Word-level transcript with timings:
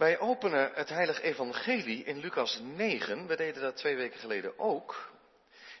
Wij 0.00 0.18
openen 0.18 0.70
het 0.74 0.88
Heilig 0.88 1.20
Evangelie 1.20 2.04
in 2.04 2.18
Lucas 2.18 2.60
9. 2.62 3.26
We 3.26 3.36
deden 3.36 3.62
dat 3.62 3.76
twee 3.76 3.96
weken 3.96 4.18
geleden 4.18 4.58
ook. 4.58 5.10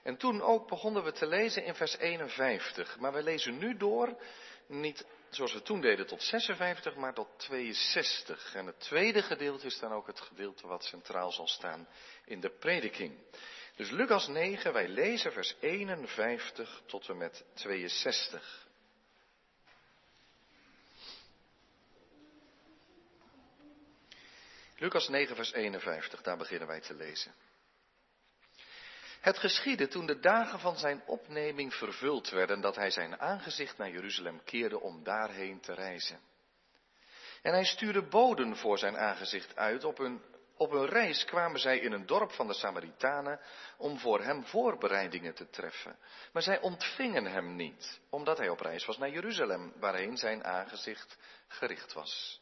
En 0.02 0.16
toen 0.16 0.42
ook 0.42 0.68
begonnen 0.68 1.04
we 1.04 1.12
te 1.12 1.26
lezen 1.26 1.64
in 1.64 1.74
vers 1.74 1.96
51. 1.96 2.98
Maar 2.98 3.12
we 3.12 3.22
lezen 3.22 3.58
nu 3.58 3.76
door, 3.76 4.16
niet 4.66 5.06
zoals 5.30 5.52
we 5.52 5.62
toen 5.62 5.80
deden 5.80 6.06
tot 6.06 6.22
56, 6.22 6.94
maar 6.94 7.14
tot 7.14 7.28
62. 7.36 8.54
En 8.54 8.66
het 8.66 8.80
tweede 8.80 9.22
gedeelte 9.22 9.66
is 9.66 9.78
dan 9.78 9.92
ook 9.92 10.06
het 10.06 10.20
gedeelte 10.20 10.66
wat 10.66 10.84
centraal 10.84 11.32
zal 11.32 11.48
staan 11.48 11.88
in 12.24 12.40
de 12.40 12.50
prediking. 12.50 13.18
Dus 13.76 13.90
Lucas 13.90 14.28
9, 14.28 14.72
wij 14.72 14.88
lezen 14.88 15.32
vers 15.32 15.54
51 15.60 16.82
tot 16.86 17.08
en 17.08 17.16
met 17.16 17.44
62. 17.54 18.68
Lucas 24.80 25.08
9, 25.08 25.36
vers 25.36 25.52
51, 25.52 26.22
daar 26.22 26.36
beginnen 26.36 26.68
wij 26.68 26.80
te 26.80 26.94
lezen. 26.94 27.34
Het 29.20 29.38
geschiedde 29.38 29.88
toen 29.88 30.06
de 30.06 30.18
dagen 30.18 30.60
van 30.60 30.78
zijn 30.78 31.02
opneming 31.06 31.74
vervuld 31.74 32.30
werden, 32.30 32.60
dat 32.60 32.76
hij 32.76 32.90
zijn 32.90 33.20
aangezicht 33.20 33.78
naar 33.78 33.90
Jeruzalem 33.90 34.44
keerde 34.44 34.80
om 34.80 35.04
daarheen 35.04 35.60
te 35.60 35.74
reizen. 35.74 36.20
En 37.42 37.52
hij 37.52 37.64
stuurde 37.64 38.02
boden 38.02 38.56
voor 38.56 38.78
zijn 38.78 38.96
aangezicht 38.96 39.56
uit. 39.56 39.84
Op 39.84 39.98
hun, 39.98 40.22
op 40.56 40.70
hun 40.70 40.86
reis 40.86 41.24
kwamen 41.24 41.60
zij 41.60 41.78
in 41.78 41.92
een 41.92 42.06
dorp 42.06 42.32
van 42.32 42.46
de 42.46 42.54
Samaritanen 42.54 43.40
om 43.76 43.98
voor 43.98 44.22
hem 44.22 44.44
voorbereidingen 44.44 45.34
te 45.34 45.50
treffen. 45.50 45.98
Maar 46.32 46.42
zij 46.42 46.60
ontvingen 46.60 47.26
hem 47.26 47.56
niet, 47.56 48.00
omdat 48.10 48.38
hij 48.38 48.48
op 48.48 48.60
reis 48.60 48.86
was 48.86 48.98
naar 48.98 49.10
Jeruzalem, 49.10 49.72
waarheen 49.76 50.16
zijn 50.16 50.44
aangezicht 50.44 51.16
gericht 51.48 51.92
was. 51.92 52.39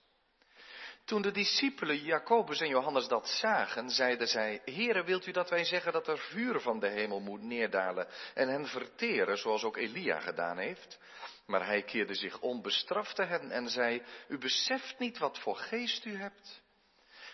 Toen 1.08 1.22
de 1.22 1.30
discipelen 1.30 1.96
Jacobus 1.96 2.60
en 2.60 2.68
Johannes 2.68 3.08
dat 3.08 3.28
zagen, 3.28 3.90
zeiden 3.90 4.26
zij, 4.26 4.60
Heere, 4.64 5.04
wilt 5.04 5.26
u 5.26 5.30
dat 5.30 5.50
wij 5.50 5.64
zeggen 5.64 5.92
dat 5.92 6.08
er 6.08 6.18
vuur 6.18 6.60
van 6.60 6.80
de 6.80 6.88
hemel 6.88 7.20
moet 7.20 7.42
neerdalen 7.42 8.08
en 8.34 8.48
hen 8.48 8.66
verteren, 8.66 9.38
zoals 9.38 9.64
ook 9.64 9.76
Elia 9.76 10.20
gedaan 10.20 10.58
heeft? 10.58 10.98
Maar 11.46 11.66
hij 11.66 11.82
keerde 11.82 12.14
zich 12.14 12.40
onbestraft 12.40 13.14
te 13.16 13.22
hen 13.22 13.50
en 13.50 13.68
zei, 13.68 14.02
u 14.28 14.38
beseft 14.38 14.98
niet 14.98 15.18
wat 15.18 15.38
voor 15.38 15.56
geest 15.56 16.04
u 16.04 16.16
hebt. 16.16 16.62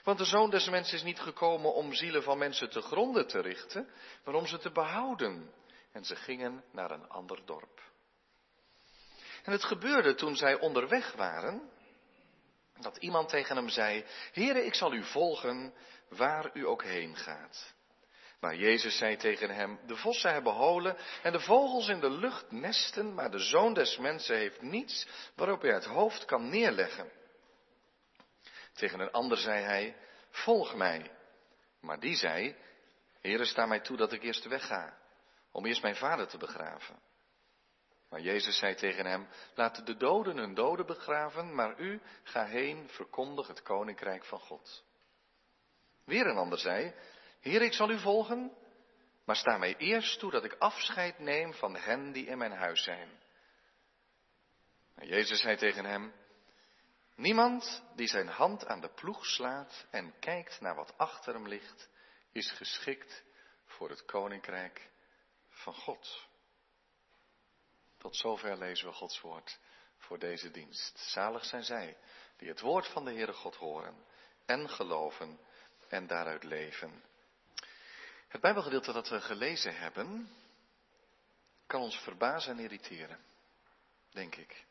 Want 0.05 0.19
de 0.19 0.25
zoon 0.25 0.51
des 0.51 0.69
mensen 0.69 0.97
is 0.97 1.03
niet 1.03 1.21
gekomen 1.21 1.75
om 1.75 1.93
zielen 1.93 2.23
van 2.23 2.39
mensen 2.39 2.71
te 2.71 2.81
gronden 2.81 3.27
te 3.27 3.41
richten, 3.41 3.89
maar 4.25 4.35
om 4.35 4.47
ze 4.47 4.59
te 4.59 4.71
behouden. 4.71 5.53
En 5.93 6.05
ze 6.05 6.17
gingen 6.17 6.65
naar 6.73 6.91
een 6.91 7.09
ander 7.09 7.41
dorp. 7.45 7.81
En 9.43 9.53
het 9.53 9.65
gebeurde 9.65 10.15
toen 10.15 10.37
zij 10.37 10.59
onderweg 10.59 11.13
waren, 11.13 11.73
dat 12.81 12.97
iemand 12.97 13.29
tegen 13.29 13.57
hem 13.57 13.69
zei, 13.69 14.05
Heere, 14.33 14.65
ik 14.65 14.75
zal 14.75 14.93
u 14.93 15.05
volgen 15.05 15.75
waar 16.09 16.51
u 16.53 16.67
ook 16.67 16.85
heen 16.85 17.17
gaat. 17.17 17.75
Maar 18.41 18.57
Jezus 18.57 18.99
zei 18.99 19.17
tegen 19.17 19.51
hem, 19.51 19.81
de 19.87 19.97
vossen 19.97 20.33
hebben 20.33 20.53
holen 20.53 20.97
en 21.23 21.33
de 21.33 21.41
vogels 21.41 21.89
in 21.89 22.01
de 22.01 22.11
lucht 22.11 22.51
nesten, 22.51 23.15
maar 23.15 23.31
de 23.31 23.39
zoon 23.39 23.75
des 23.75 23.97
mensen 23.97 24.37
heeft 24.37 24.63
niets 24.63 25.07
waarop 25.35 25.63
hij 25.63 25.73
het 25.73 25.85
hoofd 25.85 26.25
kan 26.25 26.49
neerleggen. 26.49 27.11
Tegen 28.73 29.01
een 29.01 29.11
ander 29.11 29.39
zei 29.39 29.65
hij, 29.65 29.97
volg 30.31 30.75
mij. 30.75 31.11
Maar 31.81 32.01
die 32.01 32.17
zei, 32.17 32.57
Heere, 33.21 33.45
sta 33.45 33.67
mij 33.67 33.81
toe 33.81 33.97
dat 33.97 34.13
ik 34.13 34.23
eerst 34.23 34.45
wegga, 34.45 34.99
om 35.53 35.67
eerst 35.67 35.83
mijn 35.83 35.97
vader 35.97 36.27
te 36.27 36.39
begraven. 36.39 36.99
Maar 38.15 38.23
Jezus 38.23 38.59
zei 38.59 38.75
tegen 38.75 39.07
hem, 39.07 39.29
laat 39.55 39.87
de 39.87 39.97
doden 39.97 40.37
hun 40.37 40.55
doden 40.55 40.87
begraven, 40.87 41.55
maar 41.55 41.81
u 41.81 42.01
ga 42.23 42.45
heen, 42.45 42.89
verkondig 42.89 43.47
het 43.47 43.63
koninkrijk 43.63 44.25
van 44.25 44.39
God. 44.39 44.85
Weer 46.05 46.27
een 46.27 46.37
ander 46.37 46.59
zei, 46.59 46.95
Heer, 47.41 47.63
ik 47.63 47.73
zal 47.73 47.91
u 47.91 47.99
volgen, 47.99 48.53
maar 49.25 49.37
sta 49.37 49.59
mij 49.59 49.77
eerst 49.77 50.19
toe 50.19 50.31
dat 50.31 50.45
ik 50.45 50.57
afscheid 50.59 51.19
neem 51.19 51.55
van 51.55 51.77
hen 51.77 52.13
die 52.13 52.27
in 52.27 52.39
mijn 52.39 52.53
huis 52.53 52.83
zijn. 52.83 53.09
Jezus 55.01 55.41
zei 55.41 55.57
tegen 55.57 55.85
hem, 55.85 56.13
niemand 57.17 57.83
die 57.95 58.09
zijn 58.09 58.29
hand 58.29 58.67
aan 58.67 58.81
de 58.81 58.91
ploeg 58.95 59.27
slaat 59.27 59.87
en 59.91 60.15
kijkt 60.19 60.61
naar 60.61 60.75
wat 60.75 60.99
achter 60.99 61.35
hem 61.35 61.49
ligt, 61.49 61.89
is 62.33 62.51
geschikt 62.51 63.25
voor 63.65 63.89
het 63.89 64.05
koninkrijk 64.05 64.91
van 65.49 65.75
God. 65.75 66.33
Tot 68.05 68.17
zover 68.17 68.59
lezen 68.59 68.87
we 68.87 68.93
Gods 68.93 69.21
woord 69.21 69.59
voor 69.99 70.19
deze 70.19 70.51
dienst. 70.51 70.99
Zalig 70.99 71.45
zijn 71.45 71.65
zij 71.65 71.97
die 72.37 72.49
het 72.49 72.61
woord 72.61 72.89
van 72.89 73.05
de 73.05 73.11
Heere 73.13 73.33
God 73.33 73.57
horen 73.57 74.05
en 74.47 74.69
geloven 74.69 75.41
en 75.89 76.07
daaruit 76.07 76.43
leven. 76.43 77.03
Het 78.29 78.41
Bijbelgedeelte 78.41 78.93
dat 78.93 79.09
we 79.09 79.21
gelezen 79.21 79.77
hebben, 79.77 80.29
kan 81.67 81.81
ons 81.81 81.97
verbazen 81.97 82.53
en 82.53 82.63
irriteren, 82.63 83.19
denk 84.11 84.37
ik. 84.37 84.65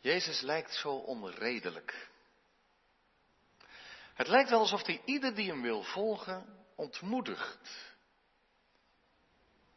Jezus 0.00 0.40
lijkt 0.40 0.74
zo 0.74 0.94
onredelijk. 0.96 2.08
Het 4.14 4.28
lijkt 4.28 4.50
wel 4.50 4.58
alsof 4.58 4.86
hij 4.86 5.02
ieder 5.04 5.34
die 5.34 5.50
hem 5.50 5.62
wil 5.62 5.82
volgen 5.82 6.66
ontmoedigt. 6.76 7.91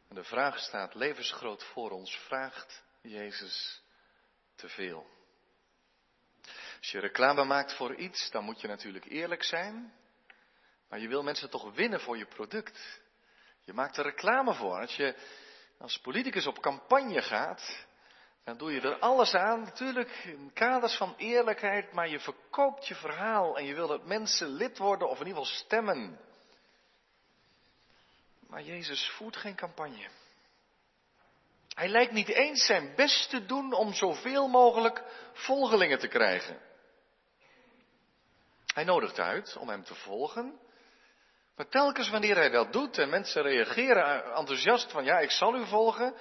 En 0.08 0.14
de 0.14 0.24
vraag 0.24 0.58
staat 0.58 0.94
levensgroot 0.94 1.64
voor 1.64 1.90
ons. 1.90 2.16
Vraagt 2.16 2.82
Jezus 3.02 3.82
te 4.54 4.68
veel? 4.68 5.06
Als 6.78 6.90
je 6.90 7.00
reclame 7.00 7.44
maakt 7.44 7.74
voor 7.74 7.94
iets, 7.94 8.30
dan 8.30 8.44
moet 8.44 8.60
je 8.60 8.68
natuurlijk 8.68 9.04
eerlijk 9.04 9.42
zijn. 9.42 9.92
Maar 10.88 10.98
je 10.98 11.08
wil 11.08 11.22
mensen 11.22 11.50
toch 11.50 11.74
winnen 11.74 12.00
voor 12.00 12.16
je 12.16 12.26
product. 12.26 13.00
Je 13.60 13.72
maakt 13.72 13.96
er 13.96 14.04
reclame 14.04 14.54
voor. 14.54 14.80
Als 14.80 14.96
je 14.96 15.14
als 15.78 16.00
politicus 16.00 16.46
op 16.46 16.60
campagne 16.60 17.22
gaat, 17.22 17.86
dan 18.44 18.56
doe 18.56 18.72
je 18.72 18.80
er 18.80 18.98
alles 18.98 19.34
aan. 19.34 19.60
Natuurlijk 19.60 20.10
in 20.24 20.50
kaders 20.52 20.96
van 20.96 21.14
eerlijkheid, 21.16 21.92
maar 21.92 22.08
je 22.08 22.20
verkoopt 22.20 22.86
je 22.86 22.94
verhaal 22.94 23.58
en 23.58 23.64
je 23.64 23.74
wil 23.74 23.86
dat 23.86 24.06
mensen 24.06 24.48
lid 24.48 24.78
worden 24.78 25.08
of 25.08 25.20
in 25.20 25.26
ieder 25.26 25.42
geval 25.42 25.58
stemmen. 25.58 26.20
Maar 28.48 28.62
Jezus 28.62 29.10
voert 29.10 29.36
geen 29.36 29.56
campagne. 29.56 30.08
Hij 31.74 31.88
lijkt 31.88 32.12
niet 32.12 32.28
eens 32.28 32.66
zijn 32.66 32.94
best 32.94 33.30
te 33.30 33.46
doen 33.46 33.72
om 33.72 33.92
zoveel 33.92 34.48
mogelijk 34.48 35.02
volgelingen 35.32 35.98
te 35.98 36.08
krijgen. 36.08 36.60
Hij 38.66 38.84
nodigt 38.84 39.18
uit 39.18 39.56
om 39.56 39.68
hem 39.68 39.84
te 39.84 39.94
volgen. 39.94 40.60
Maar 41.56 41.68
telkens 41.68 42.10
wanneer 42.10 42.36
hij 42.36 42.50
dat 42.50 42.72
doet 42.72 42.98
en 42.98 43.08
mensen 43.08 43.42
reageren 43.42 44.34
enthousiast 44.34 44.90
van 44.90 45.04
ja, 45.04 45.18
ik 45.18 45.30
zal 45.30 45.54
u 45.56 45.66
volgen, 45.66 46.14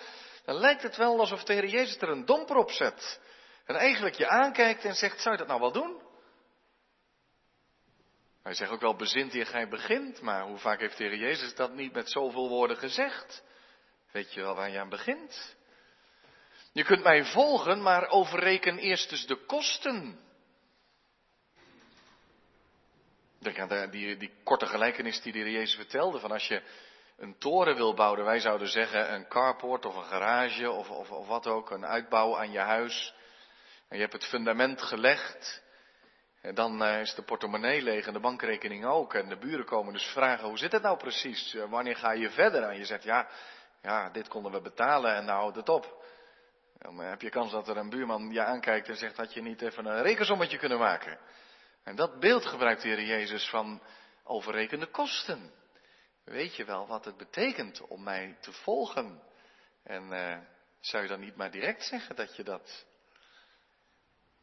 dan 0.45 0.55
lijkt 0.55 0.83
het 0.83 0.95
wel 0.95 1.19
alsof 1.19 1.43
de 1.43 1.53
Heer 1.53 1.67
Jezus 1.67 1.97
er 1.97 2.09
een 2.09 2.25
domper 2.25 2.55
op 2.55 2.71
zet. 2.71 3.19
En 3.65 3.75
eigenlijk 3.75 4.15
je 4.15 4.27
aankijkt 4.27 4.85
en 4.85 4.95
zegt, 4.95 5.21
zou 5.21 5.31
je 5.31 5.39
dat 5.39 5.47
nou 5.47 5.59
wel 5.59 5.71
doen? 5.71 6.04
Hij 8.45 8.53
zegt 8.53 8.72
ook 8.72 8.81
wel, 8.81 8.95
bezint 8.95 9.33
je 9.33 9.45
gij 9.45 9.67
begint, 9.67 10.22
maar 10.22 10.41
hoe 10.41 10.57
vaak 10.57 10.79
heeft 10.79 10.97
de 10.97 11.03
Heer 11.03 11.17
Jezus 11.17 11.56
dat 11.56 11.73
niet 11.73 11.94
met 11.94 12.11
zoveel 12.11 12.50
woorden 12.50 12.78
gezegd? 12.78 13.44
Weet 14.11 14.33
je 14.33 14.41
wel 14.41 14.56
waar 14.56 14.69
je 14.69 14.79
aan 14.79 14.89
begint? 14.89 15.56
Je 16.72 16.84
kunt 16.84 17.03
mij 17.03 17.25
volgen, 17.25 17.81
maar 17.81 18.07
overreken 18.07 18.78
eerst 18.78 19.11
eens 19.11 19.25
de 19.25 19.45
kosten. 19.45 20.19
Denk 23.39 23.59
aan 23.59 23.89
die, 23.89 24.17
die 24.17 24.34
korte 24.44 24.66
gelijkenis 24.66 25.22
die 25.22 25.31
de 25.31 25.39
Heer 25.39 25.51
Jezus 25.51 25.75
vertelde, 25.75 26.19
van 26.19 26.31
als 26.31 26.47
je 26.47 26.61
een 27.17 27.38
toren 27.38 27.75
wil 27.75 27.94
bouwen, 27.94 28.25
wij 28.25 28.39
zouden 28.39 28.67
zeggen 28.67 29.13
een 29.13 29.28
carport 29.28 29.85
of 29.85 29.95
een 29.95 30.03
garage 30.03 30.72
of, 30.72 30.89
of, 30.89 31.11
of 31.11 31.28
wat 31.28 31.47
ook, 31.47 31.72
een 31.72 31.85
uitbouw 31.85 32.38
aan 32.38 32.51
je 32.51 32.59
huis. 32.59 33.13
En 33.88 33.95
je 33.95 34.01
hebt 34.01 34.13
het 34.13 34.25
fundament 34.25 34.81
gelegd. 34.81 35.63
En 36.45 36.56
dan 36.56 36.83
eh, 36.83 37.00
is 37.00 37.16
de 37.16 37.22
portemonnee 37.22 37.81
leeg 37.81 38.08
en 38.08 38.14
de 38.14 38.19
bankrekening 38.19 38.85
ook. 38.85 39.14
En 39.14 39.29
de 39.29 39.37
buren 39.37 39.66
komen 39.66 39.93
dus 39.93 40.05
vragen, 40.05 40.47
hoe 40.47 40.58
zit 40.58 40.72
het 40.72 40.81
nou 40.81 40.97
precies? 40.97 41.53
Eh, 41.53 41.69
wanneer 41.69 41.96
ga 41.96 42.11
je 42.11 42.29
verder? 42.29 42.64
En 42.64 42.78
je 42.78 42.85
zegt, 42.85 43.03
ja, 43.03 43.29
ja, 43.81 44.09
dit 44.09 44.28
konden 44.28 44.52
we 44.52 44.61
betalen 44.61 45.16
en 45.16 45.25
nou 45.25 45.40
houdt 45.40 45.55
het 45.55 45.69
op. 45.69 46.05
Dan 46.78 46.97
heb 46.97 47.22
je 47.22 47.29
kans 47.29 47.52
dat 47.52 47.67
er 47.67 47.78
een 47.78 47.90
buurman 47.90 48.31
je 48.31 48.43
aankijkt 48.43 48.90
en 48.90 48.96
zegt, 48.96 49.17
had 49.17 49.34
je 49.34 49.41
niet 49.41 49.61
even 49.61 49.85
een 49.85 50.02
rekensommetje 50.02 50.58
kunnen 50.58 50.78
maken? 50.78 51.19
En 51.84 51.96
dat 51.96 52.19
beeld 52.19 52.46
gebruikt 52.46 52.81
de 52.81 52.87
Heer 52.87 53.03
Jezus 53.03 53.49
van 53.49 53.81
overrekende 54.23 54.87
kosten. 54.87 55.52
Weet 56.23 56.55
je 56.55 56.66
wel 56.66 56.87
wat 56.87 57.05
het 57.05 57.17
betekent 57.17 57.81
om 57.81 58.03
mij 58.03 58.37
te 58.40 58.52
volgen? 58.52 59.22
En 59.84 60.11
uh, 60.11 60.37
zou 60.79 61.03
je 61.03 61.09
dan 61.09 61.19
niet 61.19 61.35
maar 61.35 61.52
direct 61.52 61.84
zeggen 61.84 62.16
dat 62.16 62.35
je 62.35 62.43
dat 62.43 62.85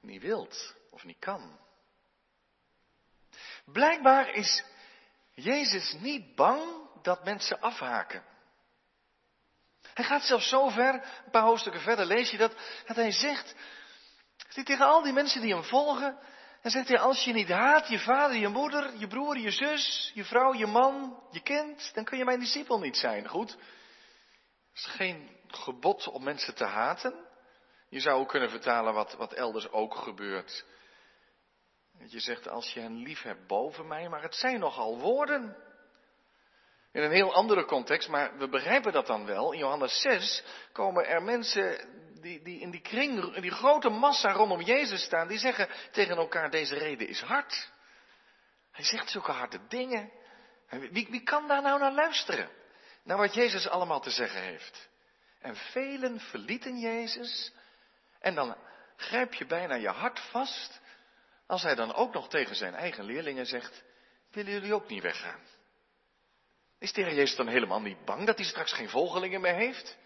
niet 0.00 0.22
wilt 0.22 0.76
of 0.90 1.04
niet 1.04 1.18
kan? 1.18 1.58
Blijkbaar 3.64 4.34
is 4.34 4.64
Jezus 5.34 5.92
niet 5.92 6.34
bang 6.34 6.62
dat 7.02 7.24
mensen 7.24 7.60
afhaken. 7.60 8.24
Hij 9.94 10.04
gaat 10.04 10.22
zelfs 10.22 10.48
zo 10.48 10.68
ver, 10.68 10.94
een 10.94 11.30
paar 11.30 11.42
hoofdstukken 11.42 11.82
verder 11.82 12.06
lees 12.06 12.30
je 12.30 12.36
dat, 12.36 12.54
dat 12.86 12.96
hij 12.96 13.12
zegt, 13.12 13.54
hij 14.48 14.64
tegen 14.64 14.86
al 14.86 15.02
die 15.02 15.12
mensen 15.12 15.40
die 15.40 15.54
hem 15.54 15.64
volgen, 15.64 16.18
Dan 16.62 16.70
zegt 16.70 16.88
hij, 16.88 16.98
als 16.98 17.24
je 17.24 17.32
niet 17.32 17.48
haat 17.48 17.88
je 17.88 17.98
vader, 17.98 18.36
je 18.36 18.48
moeder, 18.48 18.96
je 18.96 19.06
broer, 19.06 19.38
je 19.38 19.50
zus, 19.50 20.10
je 20.14 20.24
vrouw, 20.24 20.54
je 20.54 20.66
man, 20.66 21.22
je 21.30 21.40
kind, 21.40 21.90
dan 21.94 22.04
kun 22.04 22.18
je 22.18 22.24
mijn 22.24 22.40
discipel 22.40 22.78
niet 22.78 22.96
zijn. 22.96 23.28
Goed, 23.28 23.50
het 23.50 23.60
is 24.74 24.86
geen 24.86 25.30
gebod 25.48 26.08
om 26.08 26.22
mensen 26.22 26.54
te 26.54 26.64
haten. 26.64 27.14
Je 27.88 28.00
zou 28.00 28.20
ook 28.20 28.28
kunnen 28.28 28.50
vertalen 28.50 28.94
wat, 28.94 29.12
wat 29.12 29.32
elders 29.32 29.70
ook 29.70 29.94
gebeurt. 29.94 30.64
Je 32.06 32.20
zegt, 32.20 32.48
als 32.48 32.72
je 32.72 32.80
hen 32.80 32.96
lief 32.96 33.22
hebt 33.22 33.46
boven 33.46 33.86
mij, 33.86 34.08
maar 34.08 34.22
het 34.22 34.34
zijn 34.34 34.58
nogal 34.58 34.98
woorden. 34.98 35.56
In 36.92 37.02
een 37.02 37.10
heel 37.10 37.34
andere 37.34 37.64
context, 37.64 38.08
maar 38.08 38.38
we 38.38 38.48
begrijpen 38.48 38.92
dat 38.92 39.06
dan 39.06 39.26
wel. 39.26 39.52
In 39.52 39.58
Johannes 39.58 40.00
6 40.00 40.44
komen 40.72 41.06
er 41.06 41.22
mensen 41.22 41.88
die, 42.20 42.42
die 42.42 42.60
in 42.60 42.70
die 42.70 42.80
kring, 42.80 43.34
in 43.34 43.42
die 43.42 43.50
grote 43.50 43.88
massa 43.88 44.32
rondom 44.32 44.60
Jezus 44.60 45.02
staan, 45.02 45.28
die 45.28 45.38
zeggen 45.38 45.68
tegen 45.90 46.16
elkaar, 46.16 46.50
deze 46.50 46.74
reden 46.74 47.08
is 47.08 47.20
hard. 47.20 47.70
Hij 48.70 48.84
zegt 48.84 49.10
zulke 49.10 49.32
harde 49.32 49.58
dingen. 49.68 50.12
Wie, 50.68 51.06
wie 51.10 51.22
kan 51.22 51.48
daar 51.48 51.62
nou 51.62 51.80
naar 51.80 51.92
luisteren? 51.92 52.48
Naar 53.04 53.16
wat 53.16 53.34
Jezus 53.34 53.68
allemaal 53.68 54.00
te 54.00 54.10
zeggen 54.10 54.40
heeft. 54.40 54.88
En 55.40 55.56
velen 55.56 56.20
verlieten 56.20 56.78
Jezus. 56.78 57.52
En 58.20 58.34
dan 58.34 58.56
grijp 58.96 59.34
je 59.34 59.46
bijna 59.46 59.74
je 59.74 59.88
hart 59.88 60.20
vast. 60.20 60.80
Als 61.52 61.62
hij 61.62 61.74
dan 61.74 61.94
ook 61.94 62.12
nog 62.12 62.28
tegen 62.28 62.56
zijn 62.56 62.74
eigen 62.74 63.04
leerlingen 63.04 63.46
zegt, 63.46 63.82
willen 64.30 64.52
jullie 64.52 64.74
ook 64.74 64.88
niet 64.88 65.02
weggaan? 65.02 65.40
Is 66.78 66.92
de 66.92 67.00
Jezus 67.00 67.36
dan 67.36 67.48
helemaal 67.48 67.80
niet 67.80 68.04
bang 68.04 68.26
dat 68.26 68.36
hij 68.36 68.46
straks 68.46 68.72
geen 68.72 68.88
volgelingen 68.88 69.40
meer 69.40 69.54
heeft? 69.54 69.96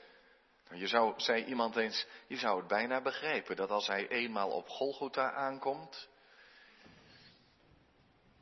Nou, 0.68 0.80
je 0.80 0.86
zou, 0.86 1.14
zei 1.16 1.44
iemand 1.44 1.76
eens, 1.76 2.06
je 2.26 2.36
zou 2.36 2.58
het 2.58 2.68
bijna 2.68 3.00
begrijpen 3.00 3.56
dat 3.56 3.70
als 3.70 3.86
hij 3.86 4.08
eenmaal 4.08 4.50
op 4.50 4.68
Golgotha 4.68 5.32
aankomt, 5.32 6.08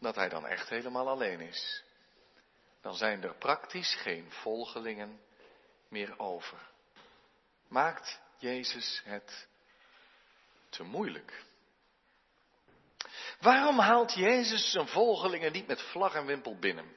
dat 0.01 0.15
hij 0.15 0.29
dan 0.29 0.47
echt 0.47 0.69
helemaal 0.69 1.09
alleen 1.09 1.41
is. 1.41 1.85
Dan 2.81 2.95
zijn 2.95 3.23
er 3.23 3.35
praktisch 3.35 3.95
geen 3.95 4.31
volgelingen 4.31 5.21
meer 5.89 6.19
over. 6.19 6.59
Maakt 7.69 8.21
Jezus 8.39 9.03
het 9.05 9.49
te 10.69 10.83
moeilijk? 10.83 11.45
Waarom 13.45 13.79
haalt 13.79 14.15
Jezus 14.15 14.71
zijn 14.71 14.89
volgelingen 14.89 15.53
niet 15.53 15.67
met 15.67 15.83
vlag 15.83 16.15
en 16.15 16.27
wimpel 16.27 16.59
binnen? 16.59 16.97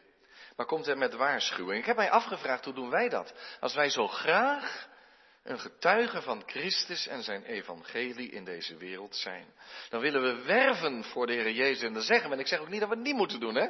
Maar 0.56 0.66
komt 0.66 0.86
hij 0.86 0.96
met 0.96 1.14
waarschuwing? 1.14 1.80
Ik 1.80 1.86
heb 1.86 1.96
mij 1.96 2.12
afgevraagd, 2.12 2.66
hoe 2.66 2.74
doen 2.74 2.90
wij 2.90 3.10
dat? 3.10 3.34
Als 3.60 3.74
wij 3.74 3.90
zo 3.90 4.08
graag 4.08 4.88
een 5.44 5.60
getuige 5.60 6.22
van 6.22 6.44
Christus 6.46 7.08
en 7.08 7.24
zijn 7.24 7.44
evangelie 7.44 8.32
in 8.32 8.46
deze 8.46 8.78
wereld 8.78 9.16
zijn. 9.16 9.46
Dan 9.90 10.02
willen 10.02 10.22
we 10.22 10.44
werven 10.44 11.04
voor 11.04 11.28
de 11.28 11.34
Heer 11.34 11.52
Jezus. 11.52 11.84
En 11.84 11.94
dan 11.94 12.02
zeggen 12.02 12.30
we, 12.30 12.36
en 12.36 12.42
ik 12.42 12.48
zeg 12.48 12.60
ook 12.60 12.70
niet 12.70 12.80
dat 12.80 12.90
we 12.90 12.96
het 12.96 13.04
niet 13.04 13.16
moeten 13.16 13.40
doen, 13.40 13.56
hè. 13.56 13.68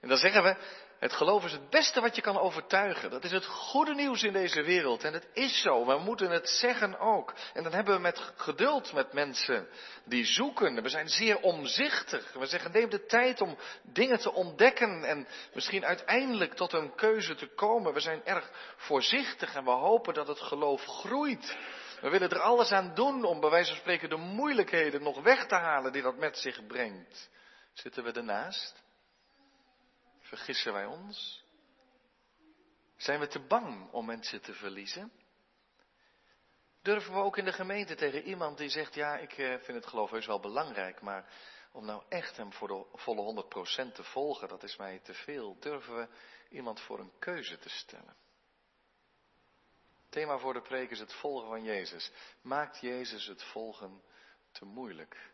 En 0.00 0.08
dan 0.08 0.16
zeggen 0.16 0.42
we, 0.42 0.56
het 1.00 1.12
geloof 1.12 1.44
is 1.44 1.52
het 1.52 1.70
beste 1.70 2.00
wat 2.00 2.16
je 2.16 2.22
kan 2.22 2.38
overtuigen. 2.38 3.10
Dat 3.10 3.24
is 3.24 3.30
het 3.30 3.46
goede 3.46 3.94
nieuws 3.94 4.22
in 4.22 4.32
deze 4.32 4.62
wereld. 4.62 5.04
En 5.04 5.12
het 5.12 5.28
is 5.32 5.60
zo. 5.60 5.86
We 5.86 5.98
moeten 5.98 6.30
het 6.30 6.48
zeggen 6.48 6.98
ook. 6.98 7.34
En 7.54 7.62
dan 7.62 7.72
hebben 7.72 7.94
we 7.94 8.00
met 8.00 8.32
geduld 8.36 8.92
met 8.92 9.12
mensen 9.12 9.68
die 10.04 10.24
zoeken. 10.24 10.82
We 10.82 10.88
zijn 10.88 11.08
zeer 11.08 11.40
omzichtig. 11.40 12.32
We 12.32 12.46
zeggen 12.46 12.72
neem 12.72 12.90
de 12.90 13.06
tijd 13.06 13.40
om 13.40 13.58
dingen 13.82 14.18
te 14.18 14.32
ontdekken 14.32 15.04
en 15.04 15.28
misschien 15.54 15.84
uiteindelijk 15.84 16.54
tot 16.54 16.72
een 16.72 16.94
keuze 16.94 17.34
te 17.34 17.46
komen. 17.46 17.92
We 17.92 18.00
zijn 18.00 18.24
erg 18.24 18.50
voorzichtig 18.76 19.54
en 19.54 19.64
we 19.64 19.70
hopen 19.70 20.14
dat 20.14 20.26
het 20.26 20.40
geloof 20.40 20.84
groeit. 20.84 21.56
We 22.00 22.08
willen 22.08 22.30
er 22.30 22.40
alles 22.40 22.72
aan 22.72 22.94
doen 22.94 23.24
om 23.24 23.40
bij 23.40 23.50
wijze 23.50 23.70
van 23.70 23.80
spreken 23.80 24.08
de 24.08 24.16
moeilijkheden 24.16 25.02
nog 25.02 25.22
weg 25.22 25.46
te 25.46 25.54
halen 25.54 25.92
die 25.92 26.02
dat 26.02 26.16
met 26.16 26.38
zich 26.38 26.66
brengt. 26.66 27.30
Zitten 27.72 28.04
we 28.04 28.12
ernaast? 28.12 28.79
Vergissen 30.30 30.72
wij 30.72 30.86
ons? 30.86 31.44
Zijn 32.96 33.20
we 33.20 33.26
te 33.26 33.46
bang 33.46 33.90
om 33.92 34.06
mensen 34.06 34.40
te 34.40 34.54
verliezen? 34.54 35.12
Durven 36.82 37.12
we 37.12 37.18
ook 37.18 37.36
in 37.36 37.44
de 37.44 37.52
gemeente 37.52 37.94
tegen 37.94 38.22
iemand 38.22 38.58
die 38.58 38.68
zegt, 38.68 38.94
ja, 38.94 39.16
ik 39.16 39.32
eh, 39.32 39.48
vind 39.48 39.66
het 39.66 39.86
geloof 39.86 40.10
heus 40.10 40.26
wel 40.26 40.40
belangrijk, 40.40 41.00
maar 41.00 41.32
om 41.72 41.84
nou 41.84 42.02
echt 42.08 42.36
hem 42.36 42.52
voor 42.52 42.68
de 42.68 42.86
volle 42.92 43.44
100% 43.90 43.92
te 43.92 44.04
volgen, 44.04 44.48
dat 44.48 44.62
is 44.62 44.76
mij 44.76 44.98
te 44.98 45.14
veel. 45.14 45.56
Durven 45.60 45.96
we 45.96 46.08
iemand 46.48 46.80
voor 46.80 46.98
een 46.98 47.12
keuze 47.18 47.58
te 47.58 47.68
stellen? 47.68 48.16
Thema 50.08 50.38
voor 50.38 50.52
de 50.52 50.62
preek 50.62 50.90
is 50.90 51.00
het 51.00 51.14
volgen 51.14 51.48
van 51.48 51.64
Jezus. 51.64 52.10
Maakt 52.42 52.80
Jezus 52.80 53.26
het 53.26 53.42
volgen 53.42 54.02
te 54.52 54.64
moeilijk? 54.64 55.29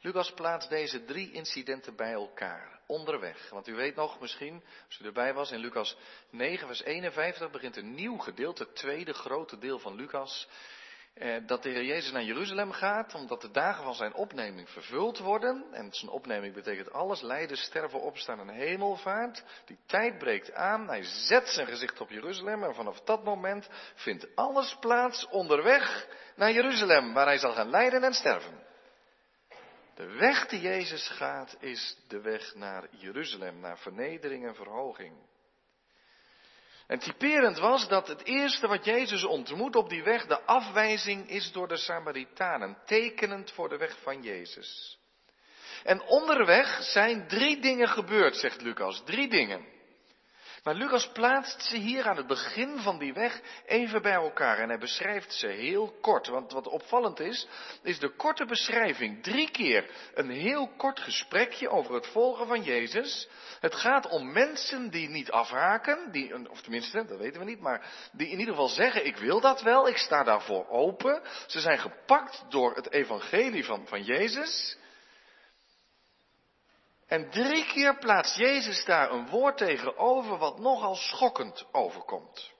Lucas 0.00 0.32
plaatst 0.32 0.68
deze 0.68 1.04
drie 1.04 1.32
incidenten 1.32 1.96
bij 1.96 2.12
elkaar, 2.12 2.80
onderweg. 2.86 3.50
Want 3.50 3.68
u 3.68 3.74
weet 3.74 3.94
nog 3.94 4.20
misschien, 4.20 4.62
als 4.86 4.98
u 4.98 5.04
erbij 5.04 5.34
was, 5.34 5.50
in 5.50 5.58
Lucas 5.58 5.96
9, 6.30 6.66
vers 6.66 6.82
51 6.82 7.50
begint 7.50 7.76
een 7.76 7.94
nieuw 7.94 8.16
gedeelte, 8.16 8.62
het 8.62 8.76
tweede 8.76 9.12
grote 9.12 9.58
deel 9.58 9.78
van 9.78 9.94
Lucas. 9.94 10.48
Eh, 11.14 11.36
dat 11.46 11.62
de 11.62 11.68
Heer 11.68 11.84
Jezus 11.84 12.12
naar 12.12 12.22
Jeruzalem 12.22 12.72
gaat, 12.72 13.14
omdat 13.14 13.40
de 13.40 13.50
dagen 13.50 13.84
van 13.84 13.94
zijn 13.94 14.14
opneming 14.14 14.70
vervuld 14.70 15.18
worden. 15.18 15.64
En 15.72 15.92
zijn 15.92 16.10
opneming 16.10 16.54
betekent 16.54 16.92
alles, 16.92 17.20
lijden, 17.20 17.56
sterven, 17.56 18.00
opstaan 18.00 18.40
en 18.40 18.48
hemelvaart. 18.48 19.44
Die 19.66 19.78
tijd 19.86 20.18
breekt 20.18 20.52
aan, 20.52 20.88
hij 20.88 21.02
zet 21.02 21.48
zijn 21.48 21.66
gezicht 21.66 22.00
op 22.00 22.10
Jeruzalem 22.10 22.64
en 22.64 22.74
vanaf 22.74 23.00
dat 23.00 23.24
moment 23.24 23.68
vindt 23.94 24.26
alles 24.34 24.76
plaats 24.80 25.26
onderweg 25.28 26.08
naar 26.36 26.52
Jeruzalem, 26.52 27.12
waar 27.12 27.26
hij 27.26 27.38
zal 27.38 27.52
gaan 27.52 27.70
lijden 27.70 28.02
en 28.02 28.14
sterven. 28.14 28.59
De 30.00 30.06
weg 30.06 30.46
die 30.46 30.60
Jezus 30.60 31.08
gaat 31.08 31.56
is 31.58 31.96
de 32.08 32.20
weg 32.20 32.54
naar 32.54 32.88
Jeruzalem, 32.90 33.60
naar 33.60 33.78
vernedering 33.78 34.46
en 34.46 34.54
verhoging. 34.54 35.14
En 36.86 36.98
typerend 36.98 37.58
was 37.58 37.88
dat 37.88 38.08
het 38.08 38.24
eerste 38.24 38.66
wat 38.66 38.84
Jezus 38.84 39.24
ontmoet 39.24 39.76
op 39.76 39.88
die 39.88 40.02
weg 40.02 40.26
de 40.26 40.40
afwijzing 40.40 41.28
is 41.28 41.52
door 41.52 41.68
de 41.68 41.76
Samaritanen, 41.76 42.78
tekenend 42.86 43.52
voor 43.52 43.68
de 43.68 43.76
weg 43.76 44.02
van 44.02 44.22
Jezus. 44.22 44.98
En 45.82 46.02
onderweg 46.02 46.82
zijn 46.82 47.28
drie 47.28 47.60
dingen 47.60 47.88
gebeurd, 47.88 48.36
zegt 48.36 48.60
Lucas, 48.60 49.02
drie 49.04 49.28
dingen. 49.28 49.66
Maar 50.64 50.74
Lucas 50.74 51.08
plaatst 51.12 51.62
ze 51.62 51.76
hier 51.76 52.08
aan 52.08 52.16
het 52.16 52.26
begin 52.26 52.78
van 52.78 52.98
die 52.98 53.12
weg 53.12 53.40
even 53.66 54.02
bij 54.02 54.12
elkaar 54.12 54.58
en 54.58 54.68
hij 54.68 54.78
beschrijft 54.78 55.32
ze 55.32 55.46
heel 55.46 55.98
kort. 56.00 56.26
Want 56.26 56.52
wat 56.52 56.66
opvallend 56.66 57.20
is, 57.20 57.48
is 57.82 57.98
de 57.98 58.08
korte 58.16 58.44
beschrijving. 58.44 59.22
Drie 59.22 59.50
keer 59.50 59.90
een 60.14 60.30
heel 60.30 60.68
kort 60.76 61.00
gesprekje 61.00 61.68
over 61.68 61.94
het 61.94 62.06
volgen 62.06 62.46
van 62.46 62.62
Jezus. 62.62 63.28
Het 63.60 63.74
gaat 63.74 64.08
om 64.08 64.32
mensen 64.32 64.90
die 64.90 65.08
niet 65.08 65.30
afhaken, 65.30 66.12
die, 66.12 66.50
of 66.50 66.60
tenminste, 66.60 67.04
dat 67.04 67.18
weten 67.18 67.40
we 67.40 67.46
niet, 67.46 67.60
maar 67.60 68.08
die 68.12 68.28
in 68.28 68.38
ieder 68.38 68.54
geval 68.54 68.68
zeggen, 68.68 69.06
ik 69.06 69.16
wil 69.16 69.40
dat 69.40 69.62
wel, 69.62 69.88
ik 69.88 69.96
sta 69.96 70.22
daarvoor 70.22 70.68
open. 70.68 71.22
Ze 71.46 71.60
zijn 71.60 71.78
gepakt 71.78 72.44
door 72.48 72.74
het 72.74 72.90
evangelie 72.92 73.64
van, 73.64 73.86
van 73.86 74.02
Jezus. 74.02 74.78
En 77.10 77.30
drie 77.30 77.64
keer 77.66 77.98
plaatst 77.98 78.36
Jezus 78.36 78.84
daar 78.84 79.10
een 79.10 79.28
woord 79.28 79.56
tegenover 79.56 80.38
wat 80.38 80.58
nogal 80.58 80.94
schokkend 80.94 81.66
overkomt. 81.72 82.52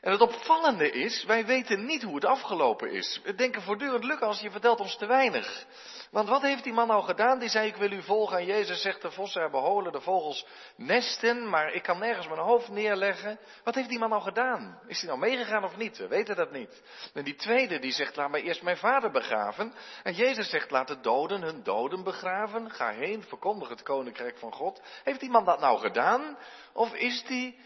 En 0.00 0.12
het 0.12 0.20
opvallende 0.20 0.90
is, 0.90 1.24
wij 1.24 1.46
weten 1.46 1.86
niet 1.86 2.02
hoe 2.02 2.14
het 2.14 2.24
afgelopen 2.24 2.90
is. 2.90 3.20
We 3.24 3.34
denken 3.34 3.62
voortdurend, 3.62 4.04
Lucas, 4.04 4.40
je 4.40 4.50
vertelt 4.50 4.80
ons 4.80 4.96
te 4.96 5.06
weinig. 5.06 5.66
Want 6.10 6.28
wat 6.28 6.42
heeft 6.42 6.64
die 6.64 6.72
man 6.72 6.86
nou 6.86 7.04
gedaan? 7.04 7.38
Die 7.38 7.48
zei, 7.48 7.66
ik 7.66 7.76
wil 7.76 7.92
u 7.92 8.02
volgen. 8.02 8.38
En 8.38 8.44
Jezus 8.44 8.80
zegt, 8.80 9.02
de 9.02 9.10
vossen 9.10 9.40
hebben 9.40 9.60
holen, 9.60 9.92
de 9.92 10.00
vogels 10.00 10.46
nesten, 10.76 11.48
maar 11.48 11.72
ik 11.72 11.82
kan 11.82 11.98
nergens 11.98 12.26
mijn 12.26 12.40
hoofd 12.40 12.68
neerleggen. 12.68 13.38
Wat 13.64 13.74
heeft 13.74 13.88
die 13.88 13.98
man 13.98 14.08
nou 14.10 14.22
gedaan? 14.22 14.78
Is 14.86 14.98
hij 14.98 15.08
nou 15.08 15.20
meegegaan 15.20 15.64
of 15.64 15.76
niet? 15.76 15.98
We 15.98 16.08
weten 16.08 16.36
dat 16.36 16.52
niet. 16.52 16.82
En 17.14 17.24
die 17.24 17.36
tweede, 17.36 17.78
die 17.78 17.92
zegt, 17.92 18.16
laat 18.16 18.30
mij 18.30 18.42
eerst 18.42 18.62
mijn 18.62 18.76
vader 18.76 19.10
begraven. 19.10 19.74
En 20.02 20.12
Jezus 20.12 20.50
zegt, 20.50 20.70
laat 20.70 20.88
de 20.88 21.00
doden 21.00 21.42
hun 21.42 21.62
doden 21.62 22.04
begraven. 22.04 22.70
Ga 22.70 22.90
heen, 22.90 23.22
verkondig 23.22 23.68
het 23.68 23.82
koninkrijk 23.82 24.38
van 24.38 24.52
God. 24.52 24.82
Heeft 25.04 25.20
die 25.20 25.30
man 25.30 25.44
dat 25.44 25.60
nou 25.60 25.78
gedaan? 25.78 26.38
Of 26.72 26.94
is 26.94 27.24
die 27.24 27.58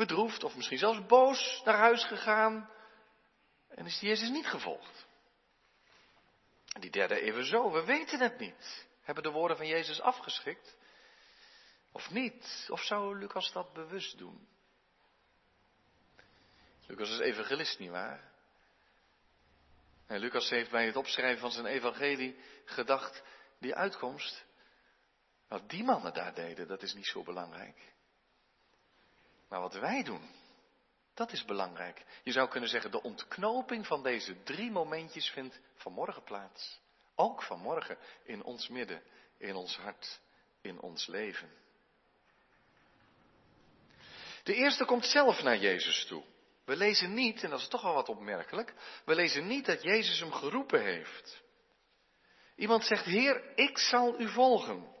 bedroefd 0.00 0.44
of 0.44 0.56
misschien 0.56 0.78
zelfs 0.78 1.06
boos 1.06 1.62
naar 1.64 1.76
huis 1.76 2.04
gegaan 2.04 2.70
en 3.68 3.86
is 3.86 4.00
Jezus 4.00 4.28
niet 4.28 4.46
gevolgd. 4.46 5.06
En 6.72 6.80
die 6.80 6.90
derde 6.90 7.20
even 7.20 7.44
zo, 7.44 7.70
we 7.70 7.84
weten 7.84 8.20
het 8.20 8.38
niet. 8.38 8.88
Hebben 9.02 9.22
de 9.22 9.30
woorden 9.30 9.56
van 9.56 9.66
Jezus 9.66 10.00
afgeschikt? 10.00 10.76
Of 11.92 12.10
niet? 12.10 12.66
Of 12.68 12.82
zou 12.82 13.18
Lucas 13.18 13.52
dat 13.52 13.72
bewust 13.72 14.18
doen? 14.18 14.48
Lucas 16.86 17.10
is 17.10 17.18
evangelist, 17.18 17.78
nietwaar? 17.78 18.30
En 20.06 20.18
Lucas 20.18 20.50
heeft 20.50 20.70
bij 20.70 20.86
het 20.86 20.96
opschrijven 20.96 21.40
van 21.40 21.50
zijn 21.50 21.66
evangelie 21.66 22.38
gedacht, 22.64 23.22
die 23.58 23.74
uitkomst, 23.74 24.44
wat 25.48 25.68
die 25.68 25.84
mannen 25.84 26.14
daar 26.14 26.34
deden, 26.34 26.68
dat 26.68 26.82
is 26.82 26.94
niet 26.94 27.06
zo 27.06 27.22
belangrijk. 27.22 27.92
Maar 29.50 29.60
wat 29.60 29.74
wij 29.74 30.02
doen, 30.02 30.30
dat 31.14 31.32
is 31.32 31.44
belangrijk. 31.44 32.04
Je 32.22 32.32
zou 32.32 32.48
kunnen 32.48 32.68
zeggen, 32.68 32.90
de 32.90 33.02
ontknoping 33.02 33.86
van 33.86 34.02
deze 34.02 34.42
drie 34.42 34.70
momentjes 34.70 35.28
vindt 35.28 35.60
vanmorgen 35.74 36.22
plaats. 36.22 36.80
Ook 37.14 37.42
vanmorgen 37.42 37.98
in 38.24 38.42
ons 38.42 38.68
midden, 38.68 39.02
in 39.38 39.54
ons 39.54 39.76
hart, 39.76 40.20
in 40.60 40.80
ons 40.80 41.06
leven. 41.06 41.50
De 44.42 44.54
eerste 44.54 44.84
komt 44.84 45.04
zelf 45.04 45.42
naar 45.42 45.58
Jezus 45.58 46.04
toe. 46.04 46.22
We 46.64 46.76
lezen 46.76 47.14
niet, 47.14 47.42
en 47.42 47.50
dat 47.50 47.60
is 47.60 47.68
toch 47.68 47.82
wel 47.82 47.94
wat 47.94 48.08
opmerkelijk, 48.08 48.74
we 49.04 49.14
lezen 49.14 49.46
niet 49.46 49.66
dat 49.66 49.82
Jezus 49.82 50.20
hem 50.20 50.32
geroepen 50.32 50.82
heeft. 50.82 51.42
Iemand 52.56 52.84
zegt, 52.84 53.04
Heer, 53.04 53.56
ik 53.56 53.78
zal 53.78 54.20
u 54.20 54.28
volgen. 54.28 54.98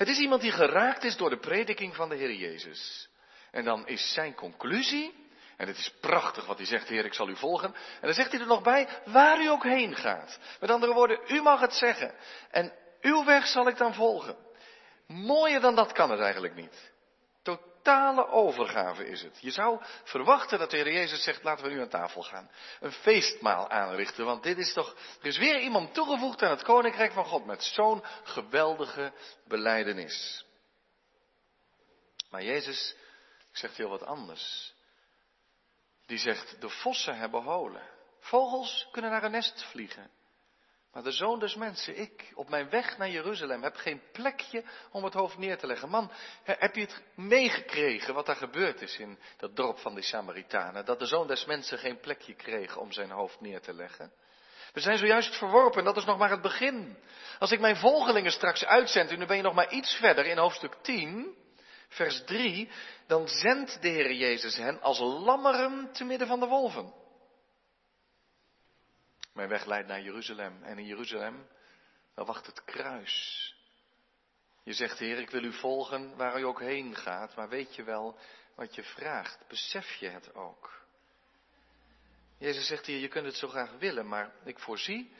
Het 0.00 0.08
is 0.08 0.18
iemand 0.18 0.40
die 0.40 0.52
geraakt 0.52 1.04
is 1.04 1.16
door 1.16 1.30
de 1.30 1.38
prediking 1.38 1.94
van 1.94 2.08
de 2.08 2.16
Heer 2.16 2.32
Jezus. 2.32 3.08
En 3.50 3.64
dan 3.64 3.86
is 3.86 4.12
zijn 4.12 4.34
conclusie, 4.34 5.14
en 5.56 5.66
het 5.66 5.76
is 5.76 5.94
prachtig 6.00 6.46
wat 6.46 6.56
hij 6.56 6.66
zegt, 6.66 6.88
Heer, 6.88 7.04
ik 7.04 7.14
zal 7.14 7.28
u 7.28 7.36
volgen. 7.36 7.74
En 7.74 8.00
dan 8.00 8.14
zegt 8.14 8.30
hij 8.32 8.40
er 8.40 8.46
nog 8.46 8.62
bij, 8.62 8.88
waar 9.04 9.40
u 9.40 9.48
ook 9.48 9.62
heen 9.62 9.96
gaat. 9.96 10.38
Met 10.60 10.70
andere 10.70 10.92
woorden, 10.92 11.20
u 11.28 11.42
mag 11.42 11.60
het 11.60 11.72
zeggen. 11.72 12.14
En 12.50 12.72
uw 13.00 13.24
weg 13.24 13.46
zal 13.46 13.68
ik 13.68 13.76
dan 13.76 13.94
volgen. 13.94 14.36
Mooier 15.06 15.60
dan 15.60 15.74
dat 15.74 15.92
kan 15.92 16.10
het 16.10 16.20
eigenlijk 16.20 16.54
niet 16.54 16.92
totale 17.82 18.28
overgave 18.28 19.06
is 19.06 19.22
het. 19.22 19.38
Je 19.40 19.50
zou 19.50 19.80
verwachten 20.04 20.58
dat 20.58 20.70
de 20.70 20.76
Heer 20.76 20.92
Jezus 20.92 21.22
zegt, 21.22 21.42
laten 21.42 21.64
we 21.64 21.70
nu 21.70 21.80
aan 21.80 21.88
tafel 21.88 22.22
gaan. 22.22 22.50
Een 22.80 22.92
feestmaal 22.92 23.70
aanrichten, 23.70 24.24
want 24.24 24.42
dit 24.42 24.58
is 24.58 24.72
toch, 24.72 24.96
er 25.20 25.26
is 25.26 25.38
weer 25.38 25.60
iemand 25.60 25.94
toegevoegd 25.94 26.42
aan 26.42 26.50
het 26.50 26.62
Koninkrijk 26.62 27.12
van 27.12 27.24
God 27.24 27.46
met 27.46 27.62
zo'n 27.62 28.04
geweldige 28.22 29.12
beleidenis. 29.44 30.44
Maar 32.30 32.42
Jezus 32.42 32.96
zegt 33.52 33.76
heel 33.76 33.88
wat 33.88 34.04
anders. 34.04 34.74
Die 36.06 36.18
zegt, 36.18 36.60
de 36.60 36.68
vossen 36.68 37.18
hebben 37.18 37.42
holen. 37.42 37.82
Vogels 38.20 38.88
kunnen 38.90 39.10
naar 39.10 39.24
een 39.24 39.30
nest 39.30 39.64
vliegen. 39.64 40.10
Maar 40.92 41.02
de 41.02 41.12
zoon 41.12 41.38
des 41.38 41.54
mensen, 41.54 41.98
ik, 41.98 42.32
op 42.34 42.48
mijn 42.48 42.70
weg 42.70 42.98
naar 42.98 43.10
Jeruzalem, 43.10 43.62
heb 43.62 43.76
geen 43.76 44.02
plekje 44.12 44.64
om 44.90 45.04
het 45.04 45.14
hoofd 45.14 45.38
neer 45.38 45.58
te 45.58 45.66
leggen. 45.66 45.88
Man, 45.88 46.10
heb 46.44 46.74
je 46.74 46.80
het 46.80 47.02
meegekregen 47.14 48.14
wat 48.14 48.26
daar 48.26 48.36
gebeurd 48.36 48.80
is 48.80 48.98
in 48.98 49.18
dat 49.36 49.56
dorp 49.56 49.78
van 49.78 49.94
de 49.94 50.02
Samaritanen? 50.02 50.84
Dat 50.84 50.98
de 50.98 51.06
zoon 51.06 51.26
des 51.26 51.44
mensen 51.44 51.78
geen 51.78 52.00
plekje 52.00 52.34
kreeg 52.34 52.76
om 52.76 52.92
zijn 52.92 53.10
hoofd 53.10 53.40
neer 53.40 53.60
te 53.60 53.74
leggen? 53.74 54.12
We 54.72 54.80
zijn 54.80 54.98
zojuist 54.98 55.36
verworpen, 55.36 55.84
dat 55.84 55.96
is 55.96 56.04
nog 56.04 56.18
maar 56.18 56.30
het 56.30 56.42
begin. 56.42 56.98
Als 57.38 57.52
ik 57.52 57.60
mijn 57.60 57.76
volgelingen 57.76 58.32
straks 58.32 58.64
uitzend, 58.64 59.10
en 59.10 59.18
nu 59.18 59.26
ben 59.26 59.36
je 59.36 59.42
nog 59.42 59.54
maar 59.54 59.72
iets 59.72 59.94
verder 59.94 60.26
in 60.26 60.38
hoofdstuk 60.38 60.74
10, 60.82 61.36
vers 61.88 62.24
3, 62.24 62.70
dan 63.06 63.28
zendt 63.28 63.82
de 63.82 63.88
Heer 63.88 64.12
Jezus 64.12 64.56
hen 64.56 64.80
als 64.80 64.98
lammeren 64.98 65.92
te 65.92 66.04
midden 66.04 66.26
van 66.26 66.40
de 66.40 66.46
wolven. 66.46 66.99
Mijn 69.32 69.48
weg 69.48 69.64
leidt 69.64 69.88
naar 69.88 70.00
Jeruzalem. 70.00 70.62
En 70.62 70.78
in 70.78 70.86
Jeruzalem, 70.86 71.48
daar 72.14 72.24
wacht 72.24 72.46
het 72.46 72.64
kruis. 72.64 73.54
Je 74.62 74.72
zegt, 74.72 74.98
Heer, 74.98 75.18
ik 75.18 75.30
wil 75.30 75.44
u 75.44 75.52
volgen 75.52 76.16
waar 76.16 76.40
u 76.40 76.42
ook 76.42 76.60
heen 76.60 76.96
gaat, 76.96 77.36
maar 77.36 77.48
weet 77.48 77.74
je 77.74 77.82
wel 77.82 78.18
wat 78.54 78.74
je 78.74 78.82
vraagt? 78.82 79.48
Besef 79.48 79.94
je 79.94 80.08
het 80.08 80.34
ook? 80.34 80.80
Jezus 82.38 82.66
zegt 82.66 82.86
hier, 82.86 82.98
je 82.98 83.08
kunt 83.08 83.26
het 83.26 83.36
zo 83.36 83.48
graag 83.48 83.78
willen, 83.78 84.08
maar 84.08 84.34
ik 84.44 84.58
voorzie 84.58 85.12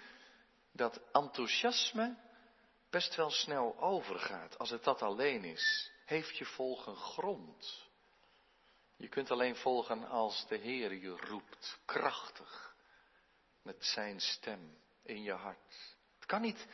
dat 0.73 1.01
enthousiasme 1.13 2.17
best 2.91 3.15
wel 3.15 3.31
snel 3.31 3.79
overgaat. 3.79 4.59
Als 4.59 4.71
het 4.71 4.85
dat 4.85 5.03
alleen 5.03 5.45
is, 5.45 5.93
heeft 6.05 6.37
je 6.37 6.45
volgen 6.45 6.97
grond. 6.97 7.89
Je 8.97 9.09
kunt 9.09 9.31
alleen 9.31 9.57
volgen 9.57 10.09
als 10.09 10.47
de 10.49 10.57
Heer 10.57 10.95
je 10.95 11.17
roept, 11.17 11.79
krachtig 11.85 12.70
met 13.63 13.85
zijn 13.85 14.21
stem 14.21 14.79
in 15.03 15.23
je 15.23 15.33
hart. 15.33 15.97
Het 16.15 16.27
kan 16.27 16.41
niet, 16.41 16.67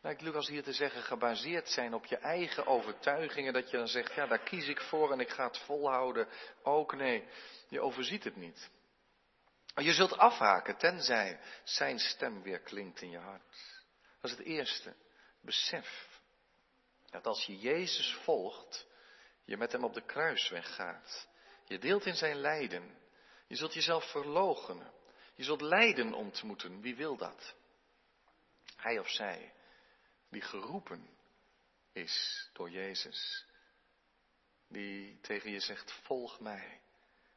lijkt 0.00 0.20
Lucas 0.20 0.48
hier 0.48 0.62
te 0.62 0.72
zeggen, 0.72 1.02
gebaseerd 1.02 1.68
zijn 1.68 1.94
op 1.94 2.04
je 2.04 2.16
eigen 2.16 2.66
overtuigingen, 2.66 3.52
dat 3.52 3.70
je 3.70 3.76
dan 3.76 3.88
zegt, 3.88 4.14
ja, 4.14 4.26
daar 4.26 4.42
kies 4.42 4.68
ik 4.68 4.80
voor 4.80 5.12
en 5.12 5.20
ik 5.20 5.30
ga 5.30 5.46
het 5.46 5.58
volhouden. 5.58 6.28
Ook 6.62 6.94
nee, 6.94 7.28
je 7.68 7.80
overziet 7.80 8.24
het 8.24 8.36
niet. 8.36 8.70
Je 9.74 9.92
zult 9.92 10.16
afhaken, 10.16 10.76
tenzij 10.76 11.40
zijn 11.64 11.98
stem 11.98 12.42
weer 12.42 12.60
klinkt 12.60 13.00
in 13.00 13.10
je 13.10 13.18
hart. 13.18 13.84
Dat 14.20 14.30
is 14.30 14.36
het 14.36 14.46
eerste. 14.46 14.94
Besef 15.40 16.08
dat 17.10 17.26
als 17.26 17.46
je 17.46 17.58
Jezus 17.58 18.14
volgt, 18.14 18.86
je 19.44 19.56
met 19.56 19.72
hem 19.72 19.84
op 19.84 19.94
de 19.94 20.02
kruisweg 20.02 20.74
gaat. 20.74 21.28
Je 21.64 21.78
deelt 21.78 22.06
in 22.06 22.14
zijn 22.14 22.36
lijden. 22.36 22.98
Je 23.46 23.56
zult 23.56 23.74
jezelf 23.74 24.10
verloochenen. 24.10 24.92
Je 25.36 25.44
zult 25.44 25.60
lijden 25.60 26.12
ontmoeten. 26.12 26.80
Wie 26.80 26.96
wil 26.96 27.16
dat? 27.16 27.54
Hij 28.76 28.98
of 28.98 29.10
zij 29.10 29.52
die 30.28 30.42
geroepen 30.42 31.08
is 31.92 32.48
door 32.52 32.70
Jezus. 32.70 33.44
Die 34.68 35.20
tegen 35.20 35.50
je 35.50 35.60
zegt, 35.60 35.92
volg 35.92 36.40
mij. 36.40 36.80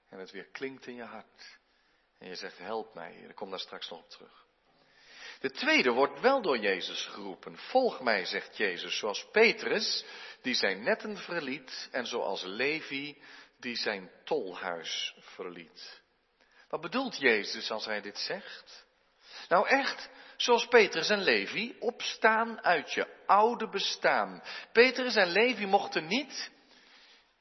En 0.10 0.20
het 0.20 0.32
weer 0.32 0.46
klinkt 0.46 0.86
in 0.86 0.96
je 0.96 1.04
hart. 1.04 1.60
En 2.18 2.28
je 2.28 2.36
zegt, 2.36 2.58
help 2.58 2.94
mij. 2.94 3.14
Ik 3.14 3.36
kom 3.36 3.50
daar 3.50 3.60
straks 3.60 3.90
nog 3.90 4.00
op 4.00 4.10
terug. 4.10 4.48
De 5.40 5.52
tweede 5.52 5.92
wordt 5.92 6.20
wel 6.20 6.42
door 6.42 6.58
Jezus 6.58 7.06
geroepen. 7.06 7.58
Volg 7.58 8.02
mij, 8.02 8.26
zegt 8.26 8.58
Jezus, 8.58 8.98
zoals 8.98 9.28
Petrus, 9.32 10.06
die 10.42 10.54
zijn 10.54 10.84
netten 10.84 11.18
verliet, 11.18 11.90
en 11.92 12.06
zoals 12.06 12.44
Levi, 12.44 13.22
die 13.60 13.76
zijn 13.76 14.12
tolhuis 14.24 15.16
verliet. 15.20 16.02
Wat 16.70 16.82
bedoelt 16.82 17.18
Jezus 17.18 17.72
als 17.72 17.86
hij 17.86 18.02
dit 18.02 18.18
zegt? 18.18 18.86
Nou 19.48 19.68
echt, 19.68 20.10
zoals 20.38 20.68
Petrus 20.68 21.10
en 21.10 21.22
Levi, 21.22 21.76
opstaan 21.80 22.64
uit 22.64 22.94
je 22.94 23.08
oude 23.26 23.70
bestaan. 23.70 24.44
Petrus 24.72 25.16
en 25.16 25.28
Levi 25.28 25.66
mochten 25.66 26.08
niet 26.08 26.52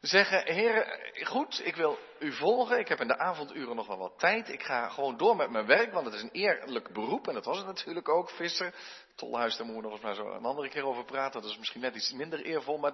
zeggen, 0.00 0.52
Heer, 0.52 1.00
goed, 1.24 1.60
ik 1.64 1.76
wil 1.76 1.98
u 2.18 2.32
volgen, 2.32 2.78
ik 2.78 2.88
heb 2.88 3.00
in 3.00 3.08
de 3.08 3.18
avonduren 3.18 3.76
nog 3.76 3.86
wel 3.86 3.98
wat 3.98 4.18
tijd, 4.18 4.48
ik 4.48 4.62
ga 4.62 4.88
gewoon 4.88 5.16
door 5.16 5.36
met 5.36 5.50
mijn 5.50 5.66
werk, 5.66 5.92
want 5.92 6.06
het 6.06 6.14
is 6.14 6.22
een 6.22 6.30
eerlijk 6.30 6.92
beroep, 6.92 7.28
en 7.28 7.34
dat 7.34 7.44
was 7.44 7.56
het 7.56 7.66
natuurlijk 7.66 8.08
ook, 8.08 8.30
visser. 8.30 8.74
Tolhuis, 9.14 9.56
daar 9.56 9.66
moeten 9.66 9.82
we 9.82 9.88
nog 9.88 9.96
eens 9.96 10.06
maar 10.06 10.26
zo 10.26 10.32
een 10.32 10.44
andere 10.44 10.68
keer 10.68 10.84
over 10.84 11.04
praten, 11.04 11.40
dat 11.40 11.50
is 11.50 11.58
misschien 11.58 11.80
net 11.80 11.94
iets 11.94 12.12
minder 12.12 12.40
eervol, 12.40 12.78
maar 12.78 12.92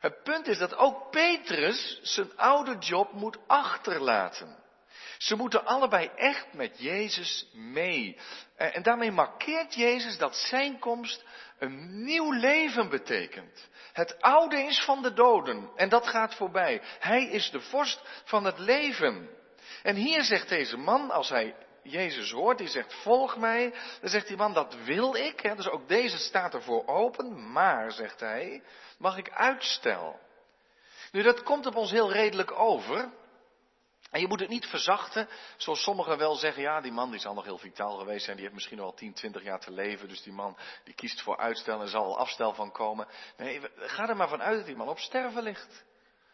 het 0.00 0.22
punt 0.22 0.46
is 0.46 0.58
dat 0.58 0.74
ook 0.74 1.10
Petrus 1.10 2.00
zijn 2.02 2.36
oude 2.36 2.78
job 2.78 3.12
moet 3.12 3.38
achterlaten. 3.46 4.61
Ze 5.22 5.36
moeten 5.36 5.64
allebei 5.64 6.10
echt 6.16 6.52
met 6.52 6.78
Jezus 6.78 7.46
mee. 7.52 8.16
Eh, 8.56 8.76
en 8.76 8.82
daarmee 8.82 9.10
markeert 9.10 9.74
Jezus 9.74 10.18
dat 10.18 10.36
zijn 10.36 10.78
komst 10.78 11.24
een 11.58 12.04
nieuw 12.04 12.32
leven 12.32 12.88
betekent. 12.88 13.68
Het 13.92 14.20
oude 14.20 14.62
is 14.62 14.84
van 14.84 15.02
de 15.02 15.12
doden 15.12 15.70
en 15.76 15.88
dat 15.88 16.06
gaat 16.06 16.34
voorbij. 16.34 16.80
Hij 16.98 17.24
is 17.24 17.50
de 17.50 17.60
vorst 17.60 18.00
van 18.24 18.44
het 18.44 18.58
leven. 18.58 19.28
En 19.82 19.96
hier 19.96 20.22
zegt 20.22 20.48
deze 20.48 20.76
man, 20.76 21.10
als 21.10 21.28
hij 21.28 21.54
Jezus 21.82 22.30
hoort, 22.30 22.58
die 22.58 22.68
zegt 22.68 22.94
volg 22.94 23.36
mij, 23.36 23.74
dan 24.00 24.10
zegt 24.10 24.26
die 24.26 24.36
man 24.36 24.52
dat 24.52 24.76
wil 24.84 25.14
ik. 25.14 25.56
Dus 25.56 25.68
ook 25.68 25.88
deze 25.88 26.18
staat 26.18 26.54
ervoor 26.54 26.86
open, 26.86 27.52
maar, 27.52 27.92
zegt 27.92 28.20
hij, 28.20 28.62
mag 28.98 29.16
ik 29.16 29.30
uitstel. 29.30 30.20
Nu 31.12 31.22
dat 31.22 31.42
komt 31.42 31.66
op 31.66 31.76
ons 31.76 31.90
heel 31.90 32.12
redelijk 32.12 32.52
over. 32.52 33.10
En 34.12 34.20
je 34.20 34.28
moet 34.28 34.40
het 34.40 34.48
niet 34.48 34.66
verzachten, 34.66 35.28
zoals 35.56 35.82
sommigen 35.82 36.18
wel 36.18 36.34
zeggen, 36.34 36.62
ja, 36.62 36.80
die 36.80 36.92
man 36.92 37.10
die 37.10 37.20
zal 37.20 37.34
nog 37.34 37.44
heel 37.44 37.58
vitaal 37.58 37.96
geweest 37.98 38.24
zijn, 38.24 38.36
die 38.36 38.44
heeft 38.44 38.56
misschien 38.56 38.80
al 38.80 38.94
10, 38.94 39.12
20 39.12 39.42
jaar 39.42 39.60
te 39.60 39.70
leven, 39.70 40.08
dus 40.08 40.22
die 40.22 40.32
man 40.32 40.56
die 40.84 40.94
kiest 40.94 41.22
voor 41.22 41.36
uitstel 41.36 41.80
en 41.80 41.88
zal 41.88 42.04
al 42.04 42.18
afstel 42.18 42.54
van 42.54 42.72
komen. 42.72 43.08
Nee, 43.36 43.60
ga 43.76 44.08
er 44.08 44.16
maar 44.16 44.28
vanuit 44.28 44.56
dat 44.56 44.66
die 44.66 44.76
man 44.76 44.88
op 44.88 44.98
sterven 44.98 45.42
ligt. 45.42 45.84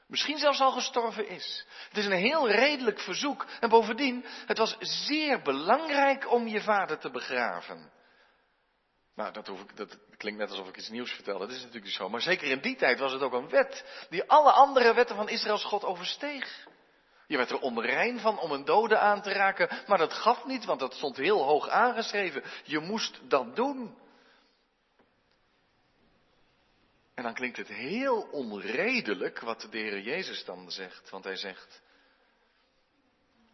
Misschien 0.07 0.39
zelfs 0.39 0.61
al 0.61 0.73
gestorven 0.73 1.29
is. 1.29 1.67
Het 1.89 1.99
is 1.99 2.05
een 2.05 2.13
heel 2.13 2.51
redelijk 2.51 3.01
verzoek. 3.01 3.47
En 3.61 3.69
bovendien, 3.69 4.25
het 4.47 4.59
was 4.59 4.77
zeer 4.81 5.43
belangrijk 5.43 6.31
om 6.31 6.47
je 6.47 6.61
vader 6.61 6.99
te 6.99 7.11
begraven. 7.11 7.93
Nou, 9.15 9.33
dat, 9.33 9.47
hoef 9.47 9.61
ik, 9.61 9.77
dat 9.77 9.99
klinkt 10.17 10.39
net 10.39 10.51
alsof 10.51 10.69
ik 10.69 10.77
iets 10.77 10.89
nieuws 10.89 11.13
vertel. 11.13 11.39
Dat 11.39 11.49
is 11.49 11.57
natuurlijk 11.57 11.85
niet 11.85 11.95
zo. 11.95 12.09
Maar 12.09 12.21
zeker 12.21 12.51
in 12.51 12.61
die 12.61 12.77
tijd 12.77 12.99
was 12.99 13.13
het 13.13 13.23
ook 13.23 13.33
een 13.33 13.49
wet 13.49 14.07
die 14.11 14.31
alle 14.31 14.53
andere 14.53 14.95
wetten 14.95 15.17
van 15.17 15.29
Israëls 15.29 15.65
God 15.65 15.85
oversteeg. 15.85 16.67
Je 17.29 17.37
werd 17.37 17.51
er 17.51 17.61
onrein 17.61 18.21
van 18.21 18.39
om 18.39 18.53
een 18.53 18.65
dode 18.65 18.99
aan 18.99 19.23
te 19.23 19.33
raken, 19.33 19.83
maar 19.87 19.99
dat 19.99 20.13
gaf 20.13 20.45
niet, 20.45 20.65
want 20.65 20.81
dat 20.81 20.95
stond 20.95 21.17
heel 21.17 21.43
hoog 21.43 21.69
aangeschreven. 21.69 22.43
Je 22.65 22.79
moest 22.79 23.21
dat 23.31 23.57
doen. 23.57 23.99
En 27.15 27.23
dan 27.23 27.35
klinkt 27.35 27.57
het 27.57 27.69
heel 27.69 28.21
onredelijk 28.21 29.41
wat 29.41 29.61
de 29.71 29.79
Heer 29.79 30.01
Jezus 30.01 30.45
dan 30.45 30.71
zegt, 30.71 31.11
want 31.11 31.25
hij 31.25 31.37
zegt, 31.37 31.83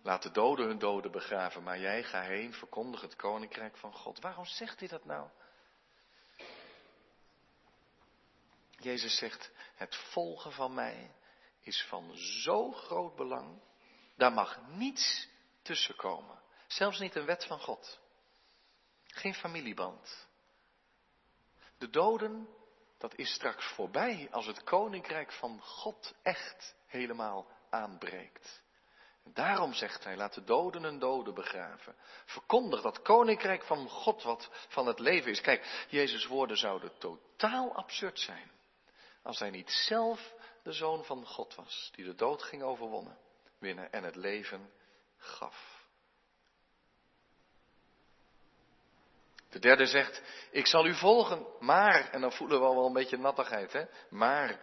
laat 0.03 0.23
de 0.23 0.31
doden 0.31 0.67
hun 0.67 0.79
doden 0.79 1.11
begraven, 1.11 1.63
maar 1.63 1.79
jij 1.79 2.03
ga 2.03 2.21
heen, 2.21 2.53
verkondig 2.53 3.01
het 3.01 3.17
koninkrijk 3.17 3.77
van 3.77 3.93
God. 3.93 4.21
Waarom 4.21 4.45
zegt 4.45 4.79
hij 4.79 4.89
dat 4.89 5.05
nou? 5.05 5.29
Jezus 8.79 9.17
zegt, 9.17 9.51
het 9.75 9.97
volgen 9.97 10.53
van 10.53 10.75
mij 10.75 11.11
is 11.65 11.85
van 11.89 12.17
zo 12.17 12.73
groot 12.73 13.17
belang. 13.17 13.63
Daar 14.17 14.33
mag 14.33 14.61
niets 14.69 15.29
tussenkomen. 15.63 16.43
Zelfs 16.67 16.99
niet 16.99 17.15
een 17.15 17.27
wet 17.27 17.45
van 17.47 17.61
God. 17.61 18.01
Geen 19.07 19.35
familieband. 19.35 20.27
De 21.79 21.91
doden, 21.91 22.49
dat 22.99 23.15
is 23.15 23.35
straks 23.35 23.67
voorbij 23.67 24.29
als 24.31 24.47
het 24.47 24.63
koninkrijk 24.63 25.33
van 25.33 25.61
God 25.63 26.15
echt 26.23 26.77
helemaal 26.87 27.47
aanbreekt. 27.71 28.63
Daarom 29.33 29.73
zegt 29.73 30.05
hij, 30.05 30.17
laat 30.17 30.35
de 30.35 30.45
doden 30.45 30.83
hun 30.83 30.99
doden 30.99 31.35
begraven. 31.35 31.97
Verkondig 32.25 32.83
dat 32.83 33.03
koninkrijk 33.03 33.63
van 33.65 33.89
God 33.89 34.23
wat 34.23 34.51
van 34.69 34.87
het 34.87 34.99
leven 34.99 35.31
is. 35.31 35.41
Kijk, 35.41 35.87
Jezus' 35.89 36.27
woorden 36.27 36.57
zouden 36.57 36.99
totaal 36.99 37.75
absurd 37.75 38.21
zijn. 38.21 38.51
Als 39.23 39.39
hij 39.39 39.51
niet 39.51 39.71
zelf 39.71 40.34
de 40.65 40.73
zoon 40.73 41.05
van 41.05 41.27
God 41.27 41.55
was, 41.55 41.91
die 41.95 42.05
de 42.05 42.15
dood 42.15 42.43
ging 42.43 42.63
overwonnen, 42.63 43.19
winnen 43.59 43.93
en 43.93 44.05
het 44.05 44.17
leven 44.17 44.73
gaf. 45.17 45.87
De 49.49 49.59
derde 49.59 49.87
zegt, 49.87 50.23
ik 50.51 50.67
zal 50.67 50.87
u 50.87 50.95
volgen, 50.95 51.47
maar, 51.61 52.11
en 52.11 52.21
dan 52.21 52.33
voelen 52.33 52.61
we 52.61 52.67
al 52.67 52.75
wel 52.75 52.87
een 52.87 52.93
beetje 52.93 53.19
nattigheid, 53.19 53.73
hè? 53.73 53.85
Maar, 54.11 54.61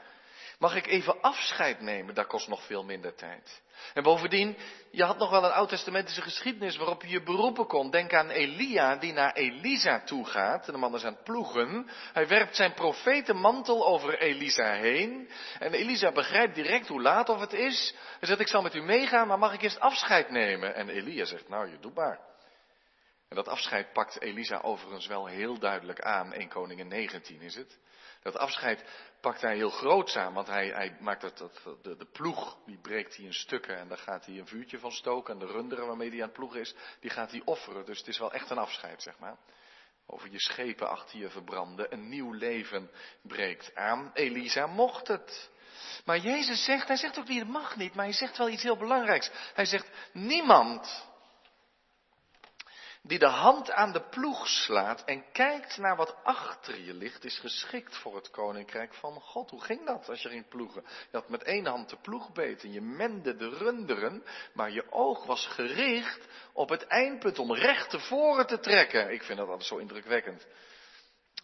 mag 0.61 0.75
ik 0.75 0.87
even 0.87 1.21
afscheid 1.21 1.81
nemen? 1.81 2.15
Dat 2.15 2.27
kost 2.27 2.47
nog 2.47 2.65
veel 2.65 2.83
minder 2.83 3.15
tijd. 3.15 3.61
En 3.93 4.03
bovendien, 4.03 4.57
je 4.91 5.03
had 5.03 5.17
nog 5.17 5.29
wel 5.29 5.43
een 5.43 5.51
oud-testamentische 5.51 6.21
geschiedenis 6.21 6.77
waarop 6.77 7.01
je 7.01 7.09
je 7.09 7.23
beroepen 7.23 7.67
kon. 7.67 7.91
Denk 7.91 8.13
aan 8.13 8.29
Elia 8.29 8.95
die 8.95 9.13
naar 9.13 9.33
Elisa 9.33 10.03
toe 10.03 10.25
gaat. 10.25 10.65
De 10.65 10.77
man 10.77 10.95
is 10.95 11.03
aan 11.03 11.13
het 11.13 11.23
ploegen. 11.23 11.89
Hij 12.13 12.27
werpt 12.27 12.55
zijn 12.55 12.73
profetenmantel 12.73 13.87
over 13.87 14.19
Elisa 14.19 14.73
heen. 14.73 15.29
En 15.59 15.73
Elisa 15.73 16.11
begrijpt 16.11 16.55
direct 16.55 16.87
hoe 16.87 17.01
laat 17.01 17.29
of 17.29 17.39
het 17.39 17.53
is. 17.53 17.95
Hij 18.19 18.27
zegt, 18.27 18.39
ik 18.39 18.47
zal 18.47 18.61
met 18.61 18.75
u 18.75 18.81
meegaan, 18.81 19.27
maar 19.27 19.39
mag 19.39 19.53
ik 19.53 19.61
eerst 19.61 19.79
afscheid 19.79 20.29
nemen? 20.29 20.75
En 20.75 20.89
Elia 20.89 21.25
zegt, 21.25 21.49
nou, 21.49 21.69
je 21.69 21.79
doet 21.79 21.95
maar. 21.95 22.30
En 23.31 23.37
dat 23.37 23.47
afscheid 23.47 23.93
pakt 23.93 24.21
Elisa 24.21 24.59
overigens 24.59 25.07
wel 25.07 25.25
heel 25.25 25.59
duidelijk 25.59 26.01
aan. 26.01 26.33
1 26.33 26.49
Koningin 26.49 26.87
19 26.87 27.41
is 27.41 27.55
het. 27.55 27.77
Dat 28.21 28.37
afscheid 28.37 28.83
pakt 29.21 29.41
hij 29.41 29.55
heel 29.55 29.69
groots 29.69 30.15
aan, 30.15 30.33
want 30.33 30.47
hij, 30.47 30.67
hij 30.67 30.97
maakt 30.99 31.21
het, 31.21 31.37
de, 31.81 31.95
de, 31.95 32.05
ploeg, 32.05 32.57
die 32.65 32.77
breekt 32.77 33.15
hij 33.15 33.25
in 33.25 33.33
stukken 33.33 33.77
en 33.77 33.87
daar 33.87 33.97
gaat 33.97 34.25
hij 34.25 34.37
een 34.37 34.47
vuurtje 34.47 34.79
van 34.79 34.91
stoken. 34.91 35.33
En 35.33 35.39
de 35.39 35.51
runderen 35.51 35.87
waarmee 35.87 36.09
hij 36.09 36.17
aan 36.17 36.27
het 36.27 36.33
ploegen 36.33 36.59
is, 36.59 36.75
die 36.99 37.09
gaat 37.09 37.31
hij 37.31 37.41
offeren. 37.45 37.85
Dus 37.85 37.97
het 37.97 38.07
is 38.07 38.19
wel 38.19 38.31
echt 38.31 38.49
een 38.49 38.57
afscheid, 38.57 39.01
zeg 39.01 39.19
maar. 39.19 39.37
Over 40.05 40.31
je 40.31 40.39
schepen 40.39 40.89
achter 40.89 41.19
je 41.19 41.29
verbranden, 41.29 41.93
een 41.93 42.09
nieuw 42.09 42.31
leven 42.31 42.91
breekt 43.21 43.75
aan. 43.75 44.11
Elisa 44.13 44.67
mocht 44.67 45.07
het. 45.07 45.49
Maar 46.05 46.17
Jezus 46.17 46.63
zegt, 46.63 46.87
hij 46.87 46.97
zegt 46.97 47.19
ook 47.19 47.27
niet, 47.27 47.39
het 47.39 47.49
mag 47.49 47.75
niet, 47.75 47.93
maar 47.93 48.05
hij 48.05 48.13
zegt 48.13 48.37
wel 48.37 48.49
iets 48.49 48.63
heel 48.63 48.77
belangrijks. 48.77 49.31
Hij 49.53 49.65
zegt, 49.65 49.89
niemand 50.13 51.09
die 53.03 53.19
de 53.19 53.27
hand 53.27 53.71
aan 53.71 53.91
de 53.91 54.01
ploeg 54.09 54.47
slaat 54.47 55.03
en 55.05 55.31
kijkt 55.31 55.77
naar 55.77 55.95
wat 55.95 56.15
achter 56.23 56.81
je 56.81 56.93
ligt, 56.93 57.23
is 57.23 57.39
geschikt 57.39 57.97
voor 57.97 58.15
het 58.15 58.29
koninkrijk 58.29 58.93
van 58.93 59.13
God. 59.13 59.49
Hoe 59.49 59.61
ging 59.61 59.85
dat 59.85 60.09
als 60.09 60.21
je 60.21 60.29
ging 60.29 60.47
ploegen? 60.47 60.83
Je 61.11 61.17
had 61.17 61.29
met 61.29 61.43
één 61.43 61.65
hand 61.65 61.89
de 61.89 61.97
ploeg 62.01 62.31
beet 62.31 62.63
en 62.63 62.71
je 62.71 62.81
mende 62.81 63.35
de 63.35 63.49
runderen, 63.49 64.23
maar 64.53 64.71
je 64.71 64.91
oog 64.91 65.25
was 65.25 65.47
gericht 65.47 66.27
op 66.53 66.69
het 66.69 66.87
eindpunt 66.87 67.39
om 67.39 67.53
recht 67.53 67.89
tevoren 67.89 68.47
te 68.47 68.59
trekken. 68.59 69.11
Ik 69.11 69.23
vind 69.23 69.37
dat 69.37 69.47
altijd 69.47 69.67
zo 69.67 69.77
indrukwekkend. 69.77 70.47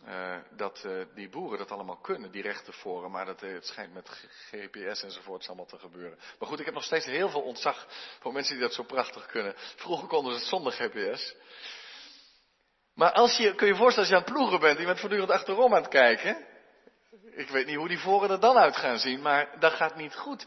Uh, 0.08 0.38
dat 0.56 0.84
uh, 0.86 1.06
die 1.16 1.30
boeren 1.30 1.58
dat 1.58 1.72
allemaal 1.72 1.98
kunnen, 1.98 2.32
die 2.32 2.42
rechten 2.42 2.74
voren, 2.74 3.12
maar 3.12 3.26
dat, 3.26 3.44
uh, 3.44 3.54
het 3.54 3.66
schijnt 3.66 3.94
met 3.94 4.10
GPS 4.52 5.04
enzovoorts 5.04 5.48
allemaal 5.48 5.66
te 5.66 5.80
gebeuren. 5.80 6.20
Maar 6.40 6.48
goed, 6.50 6.60
ik 6.60 6.66
heb 6.66 6.74
nog 6.74 6.84
steeds 6.84 7.06
heel 7.06 7.30
veel 7.30 7.42
ontzag 7.42 7.88
voor 8.20 8.34
mensen 8.34 8.54
die 8.54 8.64
dat 8.64 8.74
zo 8.74 8.84
prachtig 8.84 9.26
kunnen. 9.26 9.54
Vroeger 9.58 10.08
konden 10.08 10.34
ze 10.34 10.40
het 10.40 10.48
zonder 10.48 10.72
GPS. 10.72 11.36
Maar 12.94 13.12
als 13.12 13.38
je, 13.38 13.56
kun 13.56 13.68
je 13.68 13.74
je 13.74 13.80
voorstellen 13.80 14.10
als 14.10 14.10
je 14.10 14.16
aan 14.16 14.24
het 14.24 14.34
ploegen 14.34 14.60
bent, 14.60 14.80
je 14.80 14.86
bent 14.86 15.00
voortdurend 15.00 15.32
achterom 15.32 15.74
aan 15.74 15.82
het 15.82 15.92
kijken. 15.92 16.46
Ik 17.32 17.50
weet 17.50 17.66
niet 17.66 17.76
hoe 17.76 17.88
die 17.88 18.00
voren 18.00 18.30
er 18.30 18.40
dan 18.40 18.58
uit 18.58 18.78
gaan 18.78 19.00
zien, 19.00 19.22
maar 19.22 19.60
dat 19.60 19.74
gaat 19.74 19.96
niet 19.96 20.16
goed. 20.16 20.46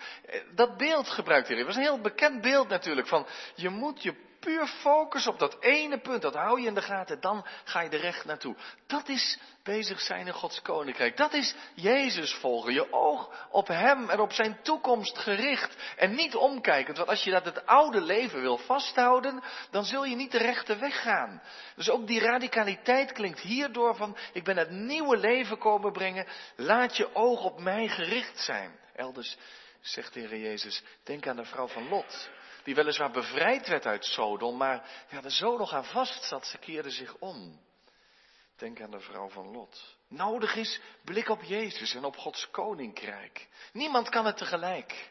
Dat 0.54 0.76
beeld 0.76 1.08
gebruikt 1.08 1.48
hij. 1.48 1.56
Het 1.56 1.66
was 1.66 1.76
een 1.76 1.82
heel 1.82 2.00
bekend 2.00 2.40
beeld 2.40 2.68
natuurlijk 2.68 3.08
van, 3.08 3.26
je 3.54 3.68
moet 3.68 4.02
je 4.02 4.14
puur 4.40 4.66
focus 4.66 5.26
op 5.26 5.38
dat 5.38 5.56
ene 5.60 6.00
punt. 6.00 6.22
Dat 6.22 6.34
hou 6.34 6.60
je 6.60 6.66
in 6.66 6.74
de 6.74 6.82
gaten. 6.82 7.20
Dan 7.20 7.46
ga 7.64 7.80
je 7.80 7.88
er 7.88 8.00
recht 8.00 8.24
naartoe. 8.24 8.56
Dat 8.86 9.08
is 9.08 9.38
bezig 9.62 10.00
zijn 10.00 10.26
in 10.26 10.32
Gods 10.32 10.62
koninkrijk. 10.62 11.16
Dat 11.16 11.32
is 11.32 11.54
Jezus 11.74 12.34
volgen. 12.34 12.72
Je 12.72 12.92
oog 12.92 13.48
op 13.50 13.66
Hem 13.66 14.10
en 14.10 14.20
op 14.20 14.32
Zijn 14.32 14.62
toekomst 14.62 15.18
gericht. 15.18 15.76
En 15.96 16.14
niet 16.14 16.34
omkijkend. 16.34 16.96
Want 16.96 17.08
als 17.08 17.24
je 17.24 17.30
dat 17.30 17.44
het 17.44 17.66
oude 17.66 18.00
leven 18.00 18.40
wil 18.40 18.58
vasthouden, 18.58 19.42
dan 19.70 19.84
zul 19.84 20.04
je 20.04 20.16
niet 20.16 20.32
de 20.32 20.38
rechte 20.38 20.76
weg 20.76 21.02
gaan. 21.02 21.42
Dus 21.76 21.90
ook 21.90 22.06
die 22.06 22.20
radicaliteit 22.20 23.12
klinkt 23.12 23.40
hierdoor 23.40 23.96
van, 23.96 24.16
ik 24.32 24.44
ben 24.44 24.56
het 24.56 24.70
nieuwe 24.70 25.16
leven 25.16 25.58
komen 25.58 25.92
brengen. 25.92 26.26
Laat 26.56 26.96
je 26.96 27.14
oog 27.14 27.44
op 27.44 27.60
mij 27.60 27.88
gericht 27.88 28.38
zijn. 28.38 28.78
Elders 28.94 29.36
zegt 29.80 30.14
de 30.14 30.20
Heer 30.20 30.38
Jezus, 30.38 30.82
denk 31.04 31.26
aan 31.26 31.36
de 31.36 31.44
vrouw 31.44 31.68
van 31.68 31.88
Lot 31.88 32.30
die 32.62 32.74
weliswaar 32.74 33.10
bevrijd 33.10 33.68
werd 33.68 33.86
uit 33.86 34.04
Sodom, 34.04 34.56
maar 34.56 35.06
ja, 35.08 35.22
er 35.22 35.30
zo 35.30 35.56
nog 35.56 35.72
aan 35.72 35.84
vast 35.84 36.24
zat, 36.24 36.46
ze 36.46 36.58
keerde 36.58 36.90
zich 36.90 37.16
om. 37.16 37.60
Denk 38.56 38.80
aan 38.80 38.90
de 38.90 39.00
vrouw 39.00 39.28
van 39.28 39.50
Lot. 39.50 39.96
Nodig 40.08 40.54
is 40.54 40.80
blik 41.04 41.28
op 41.28 41.42
Jezus 41.42 41.94
en 41.94 42.04
op 42.04 42.16
Gods 42.16 42.50
koninkrijk. 42.50 43.48
Niemand 43.72 44.08
kan 44.08 44.26
het 44.26 44.36
tegelijk. 44.36 45.10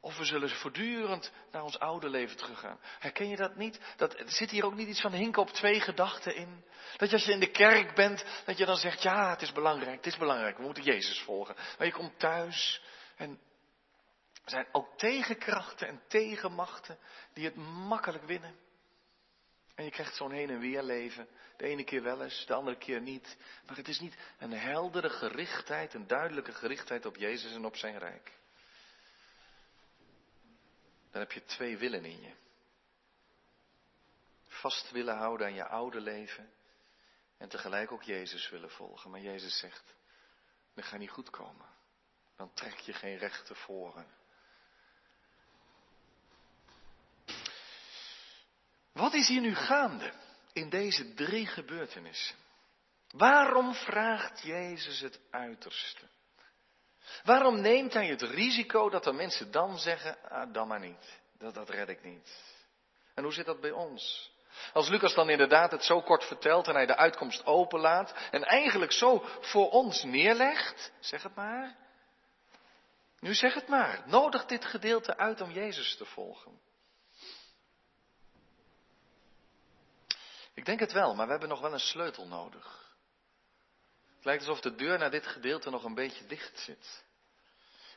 Of 0.00 0.18
we 0.18 0.24
zullen 0.24 0.50
voortdurend 0.50 1.32
naar 1.50 1.62
ons 1.62 1.78
oude 1.78 2.08
leven 2.08 2.36
teruggaan. 2.36 2.78
Herken 2.98 3.28
je 3.28 3.36
dat 3.36 3.56
niet? 3.56 3.80
Dat, 3.96 4.22
zit 4.26 4.50
hier 4.50 4.64
ook 4.64 4.74
niet 4.74 4.88
iets 4.88 5.00
van 5.00 5.12
hinken 5.12 5.42
op 5.42 5.50
twee 5.50 5.80
gedachten 5.80 6.34
in. 6.34 6.64
Dat 6.96 7.08
je 7.08 7.16
als 7.16 7.24
je 7.24 7.32
in 7.32 7.40
de 7.40 7.50
kerk 7.50 7.94
bent, 7.94 8.24
dat 8.44 8.58
je 8.58 8.64
dan 8.64 8.76
zegt, 8.76 9.02
ja, 9.02 9.30
het 9.30 9.42
is 9.42 9.52
belangrijk, 9.52 9.96
het 9.96 10.06
is 10.06 10.16
belangrijk, 10.16 10.56
we 10.56 10.62
moeten 10.62 10.82
Jezus 10.82 11.20
volgen. 11.20 11.54
Maar 11.78 11.86
je 11.86 11.92
komt 11.92 12.18
thuis 12.18 12.82
en 13.16 13.40
er 14.44 14.50
zijn 14.50 14.66
ook 14.72 14.98
tegenkrachten 14.98 15.88
en 15.88 16.02
tegenmachten 16.08 16.98
die 17.32 17.44
het 17.44 17.56
makkelijk 17.56 18.24
winnen. 18.24 18.56
En 19.74 19.84
je 19.84 19.90
krijgt 19.90 20.16
zo'n 20.16 20.32
heen 20.32 20.50
en 20.50 20.58
weer 20.58 20.82
leven. 20.82 21.28
De 21.56 21.64
ene 21.64 21.84
keer 21.84 22.02
wel 22.02 22.22
eens, 22.22 22.46
de 22.46 22.54
andere 22.54 22.76
keer 22.76 23.00
niet. 23.00 23.36
Maar 23.66 23.76
het 23.76 23.88
is 23.88 24.00
niet 24.00 24.16
een 24.38 24.52
heldere 24.52 25.10
gerichtheid, 25.10 25.94
een 25.94 26.06
duidelijke 26.06 26.52
gerichtheid 26.52 27.06
op 27.06 27.16
Jezus 27.16 27.54
en 27.54 27.64
op 27.64 27.76
zijn 27.76 27.98
rijk. 27.98 28.32
Dan 31.10 31.20
heb 31.20 31.32
je 31.32 31.44
twee 31.44 31.76
willen 31.76 32.04
in 32.04 32.20
je. 32.20 32.34
Vast 34.46 34.90
willen 34.90 35.16
houden 35.16 35.46
aan 35.46 35.54
je 35.54 35.66
oude 35.66 36.00
leven. 36.00 36.52
En 37.38 37.48
tegelijk 37.48 37.92
ook 37.92 38.02
Jezus 38.02 38.50
willen 38.50 38.70
volgen. 38.70 39.10
Maar 39.10 39.20
Jezus 39.20 39.58
zegt, 39.58 39.94
dat 40.74 40.84
gaat 40.84 40.98
niet 40.98 41.10
goed 41.10 41.30
komen. 41.30 41.66
Dan 42.36 42.54
trek 42.54 42.78
je 42.78 42.92
geen 42.92 43.18
rechte 43.18 43.54
voren. 43.54 44.06
Wat 48.92 49.14
is 49.14 49.28
hier 49.28 49.40
nu 49.40 49.54
gaande 49.54 50.12
in 50.52 50.68
deze 50.68 51.14
drie 51.14 51.46
gebeurtenissen? 51.46 52.36
Waarom 53.10 53.74
vraagt 53.74 54.42
Jezus 54.42 55.00
het 55.00 55.20
uiterste? 55.30 56.08
Waarom 57.24 57.60
neemt 57.60 57.92
hij 57.92 58.06
het 58.06 58.22
risico 58.22 58.88
dat 58.90 59.04
de 59.04 59.12
mensen 59.12 59.50
dan 59.50 59.78
zeggen, 59.78 60.30
ah, 60.30 60.52
dan 60.52 60.68
maar 60.68 60.80
niet, 60.80 61.20
dat, 61.38 61.54
dat 61.54 61.70
red 61.70 61.88
ik 61.88 62.04
niet. 62.04 62.60
En 63.14 63.22
hoe 63.22 63.32
zit 63.32 63.46
dat 63.46 63.60
bij 63.60 63.70
ons? 63.70 64.30
Als 64.72 64.88
Lucas 64.88 65.14
dan 65.14 65.30
inderdaad 65.30 65.70
het 65.70 65.84
zo 65.84 66.00
kort 66.00 66.24
vertelt 66.24 66.68
en 66.68 66.74
hij 66.74 66.86
de 66.86 66.96
uitkomst 66.96 67.46
openlaat 67.46 68.14
en 68.30 68.44
eigenlijk 68.44 68.92
zo 68.92 69.24
voor 69.40 69.70
ons 69.70 70.02
neerlegt, 70.02 70.92
zeg 71.00 71.22
het 71.22 71.34
maar. 71.34 71.76
Nu 73.18 73.34
zeg 73.34 73.54
het 73.54 73.68
maar, 73.68 74.02
nodig 74.06 74.44
dit 74.44 74.64
gedeelte 74.64 75.16
uit 75.16 75.40
om 75.40 75.50
Jezus 75.50 75.96
te 75.96 76.04
volgen. 76.04 76.60
Ik 80.54 80.64
denk 80.64 80.80
het 80.80 80.92
wel, 80.92 81.14
maar 81.14 81.24
we 81.24 81.30
hebben 81.30 81.48
nog 81.48 81.60
wel 81.60 81.72
een 81.72 81.78
sleutel 81.78 82.26
nodig. 82.26 82.94
Het 84.14 84.24
lijkt 84.24 84.46
alsof 84.46 84.60
de 84.60 84.74
deur 84.74 84.98
naar 84.98 85.10
dit 85.10 85.26
gedeelte 85.26 85.70
nog 85.70 85.84
een 85.84 85.94
beetje 85.94 86.26
dicht 86.26 86.58
zit. 86.58 87.04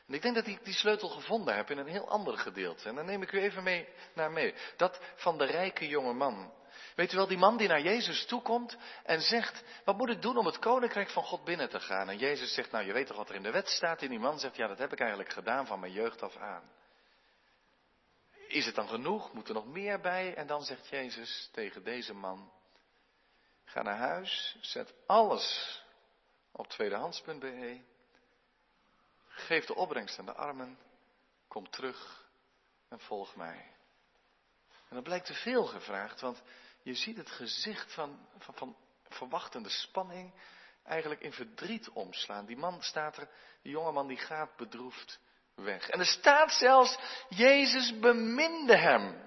En 0.06 0.14
ik 0.14 0.22
denk 0.22 0.34
dat 0.34 0.46
ik 0.46 0.64
die 0.64 0.74
sleutel 0.74 1.08
gevonden 1.08 1.56
heb 1.56 1.70
in 1.70 1.78
een 1.78 1.86
heel 1.86 2.08
ander 2.08 2.38
gedeelte. 2.38 2.88
En 2.88 2.94
dan 2.94 3.06
neem 3.06 3.22
ik 3.22 3.32
u 3.32 3.40
even 3.40 3.62
mee 3.62 3.88
naar 4.14 4.30
mee. 4.30 4.54
Dat 4.76 5.00
van 5.14 5.38
de 5.38 5.44
rijke 5.44 5.88
jonge 5.88 6.12
man. 6.12 6.52
Weet 6.94 7.12
u 7.12 7.16
wel, 7.16 7.26
die 7.26 7.38
man 7.38 7.56
die 7.56 7.68
naar 7.68 7.80
Jezus 7.80 8.26
toekomt 8.26 8.76
en 9.04 9.20
zegt, 9.20 9.62
wat 9.84 9.96
moet 9.96 10.10
ik 10.10 10.22
doen 10.22 10.36
om 10.36 10.46
het 10.46 10.58
koninkrijk 10.58 11.10
van 11.10 11.22
God 11.22 11.44
binnen 11.44 11.68
te 11.68 11.80
gaan? 11.80 12.08
En 12.08 12.18
Jezus 12.18 12.54
zegt, 12.54 12.70
nou 12.70 12.86
je 12.86 12.92
weet 12.92 13.06
toch 13.06 13.16
wat 13.16 13.28
er 13.28 13.34
in 13.34 13.42
de 13.42 13.50
wet 13.50 13.68
staat? 13.68 14.02
En 14.02 14.08
die 14.08 14.18
man 14.18 14.38
zegt, 14.38 14.56
ja 14.56 14.66
dat 14.66 14.78
heb 14.78 14.92
ik 14.92 15.00
eigenlijk 15.00 15.32
gedaan 15.32 15.66
van 15.66 15.80
mijn 15.80 15.92
jeugd 15.92 16.22
af 16.22 16.36
aan. 16.36 16.70
Is 18.46 18.66
het 18.66 18.74
dan 18.74 18.88
genoeg? 18.88 19.32
Moet 19.32 19.48
er 19.48 19.54
nog 19.54 19.66
meer 19.66 20.00
bij? 20.00 20.34
En 20.34 20.46
dan 20.46 20.62
zegt 20.62 20.88
Jezus 20.88 21.48
tegen 21.52 21.84
deze 21.84 22.14
man, 22.14 22.52
ga 23.64 23.82
naar 23.82 23.96
huis, 23.96 24.56
zet 24.60 24.94
alles 25.06 25.82
op 26.52 26.68
tweedehands.be, 26.68 27.80
geef 29.26 29.64
de 29.64 29.74
opbrengst 29.74 30.18
aan 30.18 30.26
de 30.26 30.34
armen, 30.34 30.78
kom 31.48 31.70
terug 31.70 32.28
en 32.88 33.00
volg 33.00 33.36
mij. 33.36 33.74
En 34.68 34.94
dan 34.94 35.02
blijkt 35.02 35.26
te 35.26 35.34
veel 35.34 35.64
gevraagd, 35.64 36.20
want 36.20 36.42
je 36.82 36.94
ziet 36.94 37.16
het 37.16 37.30
gezicht 37.30 37.94
van, 37.94 38.28
van, 38.38 38.54
van 38.54 38.76
verwachtende 39.08 39.68
spanning 39.68 40.34
eigenlijk 40.82 41.20
in 41.20 41.32
verdriet 41.32 41.90
omslaan. 41.90 42.46
Die 42.46 42.56
man 42.56 42.82
staat 42.82 43.16
er, 43.16 43.28
die 43.62 43.72
jongeman 43.72 44.06
die 44.06 44.16
gaat 44.16 44.56
bedroefd 44.56 45.20
weg. 45.56 45.88
En 45.88 45.98
er 46.00 46.06
staat 46.06 46.52
zelfs, 46.52 46.98
Jezus 47.28 47.98
beminde 47.98 48.76
hem. 48.76 49.24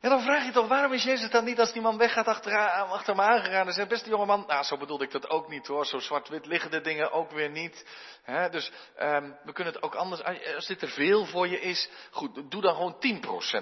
En 0.00 0.10
dan 0.10 0.22
vraag 0.22 0.44
je 0.44 0.52
toch, 0.52 0.68
waarom 0.68 0.92
is 0.92 1.04
Jezus 1.04 1.30
dan 1.30 1.44
niet 1.44 1.58
als 1.58 1.72
die 1.72 1.82
man 1.82 1.98
weggaat 1.98 2.26
achter, 2.26 2.56
achter 2.68 3.14
hem 3.14 3.24
aangegaan 3.24 3.66
en 3.66 3.72
zegt, 3.72 3.88
beste 3.88 4.08
jongeman, 4.08 4.44
nou 4.46 4.64
zo 4.64 4.76
bedoelde 4.76 5.04
ik 5.04 5.10
dat 5.10 5.28
ook 5.28 5.48
niet 5.48 5.66
hoor, 5.66 5.86
zo 5.86 5.98
zwart-wit 5.98 6.46
liggen 6.46 6.70
de 6.70 6.80
dingen 6.80 7.12
ook 7.12 7.30
weer 7.30 7.50
niet. 7.50 7.86
Dus 8.50 8.72
um, 9.00 9.36
we 9.44 9.52
kunnen 9.52 9.72
het 9.72 9.82
ook 9.82 9.94
anders, 9.94 10.22
als 10.54 10.66
dit 10.66 10.82
er 10.82 10.88
veel 10.88 11.24
voor 11.24 11.48
je 11.48 11.60
is, 11.60 11.88
goed, 12.10 12.50
doe 12.50 12.62
dan 12.62 12.74
gewoon 12.74 12.96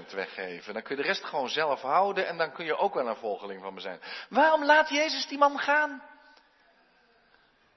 10% 0.04 0.14
weggeven. 0.14 0.72
Dan 0.72 0.82
kun 0.82 0.96
je 0.96 1.02
de 1.02 1.08
rest 1.08 1.24
gewoon 1.24 1.48
zelf 1.48 1.80
houden 1.80 2.26
en 2.26 2.36
dan 2.36 2.52
kun 2.52 2.64
je 2.64 2.76
ook 2.76 2.94
wel 2.94 3.08
een 3.08 3.16
volgeling 3.16 3.62
van 3.62 3.74
me 3.74 3.80
zijn. 3.80 4.00
Waarom 4.28 4.64
laat 4.64 4.88
Jezus 4.88 5.26
die 5.26 5.38
man 5.38 5.58
gaan? 5.58 6.02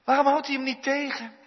Waarom 0.05 0.25
houdt 0.25 0.47
hij 0.47 0.55
hem 0.55 0.65
niet 0.65 0.83
tegen? 0.83 1.41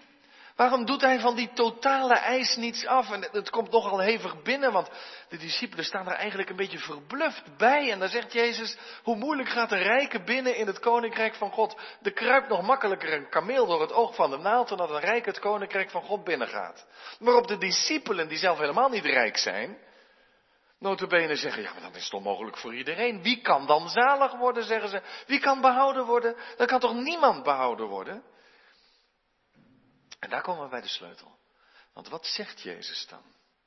Waarom 0.57 0.85
doet 0.85 1.01
hij 1.01 1.21
van 1.21 1.35
die 1.35 1.53
totale 1.53 2.15
eis 2.15 2.57
niets 2.57 2.87
af? 2.87 3.11
En 3.11 3.29
het 3.33 3.51
komt 3.51 3.71
nogal 3.71 3.99
hevig 3.99 4.43
binnen, 4.43 4.73
want 4.73 4.91
de 5.29 5.37
discipelen 5.37 5.85
staan 5.85 6.07
er 6.07 6.17
eigenlijk 6.17 6.51
een 6.51 6.57
beetje 6.57 6.79
verbluft 6.79 7.57
bij. 7.57 7.91
En 7.91 7.99
dan 7.99 8.09
zegt 8.09 8.33
Jezus, 8.33 8.77
hoe 9.03 9.17
moeilijk 9.17 9.49
gaat 9.49 9.73
een 9.73 9.83
rijke 9.83 10.23
binnen 10.23 10.57
in 10.57 10.67
het 10.67 10.79
koninkrijk 10.79 11.35
van 11.35 11.51
God? 11.51 11.81
Er 12.03 12.13
kruipt 12.13 12.49
nog 12.49 12.63
makkelijker 12.63 13.13
een 13.13 13.29
kameel 13.29 13.67
door 13.67 13.81
het 13.81 13.93
oog 13.93 14.15
van 14.15 14.31
de 14.31 14.39
naald 14.39 14.69
dan 14.69 14.79
dat 14.79 14.91
een 14.91 15.01
rijk 15.01 15.27
het 15.27 15.39
koninkrijk 15.39 15.91
van 15.91 16.03
God 16.03 16.25
binnengaat. 16.25 16.87
Waarop 17.19 17.47
de 17.47 17.59
discipelen, 17.59 18.29
die 18.29 18.39
zelf 18.39 18.59
helemaal 18.59 18.89
niet 18.89 19.05
rijk 19.05 19.37
zijn, 19.37 19.79
notabene 20.79 21.37
zeggen, 21.37 21.63
ja, 21.63 21.73
maar 21.73 21.83
dan 21.83 21.95
is 21.95 22.05
het 22.05 22.15
onmogelijk 22.15 22.59
voor 22.59 22.75
iedereen. 22.75 23.23
Wie 23.23 23.41
kan 23.41 23.67
dan 23.67 23.89
zalig 23.89 24.37
worden, 24.37 24.65
zeggen 24.65 24.89
ze. 24.89 25.03
Wie 25.27 25.41
kan 25.41 25.61
behouden 25.61 26.05
worden? 26.05 26.37
Dan 26.57 26.67
kan 26.67 26.81
toch 26.81 26.95
niemand 26.95 27.43
behouden 27.43 27.87
worden? 27.87 28.23
En 30.27 30.33
daar 30.33 30.43
komen 30.43 30.65
we 30.65 30.71
bij 30.71 30.81
de 30.81 30.89
sleutel. 30.89 31.39
Want 31.93 32.09
wat 32.09 32.27
zegt 32.27 32.61
Jezus 32.61 33.07
dan? 33.07 33.23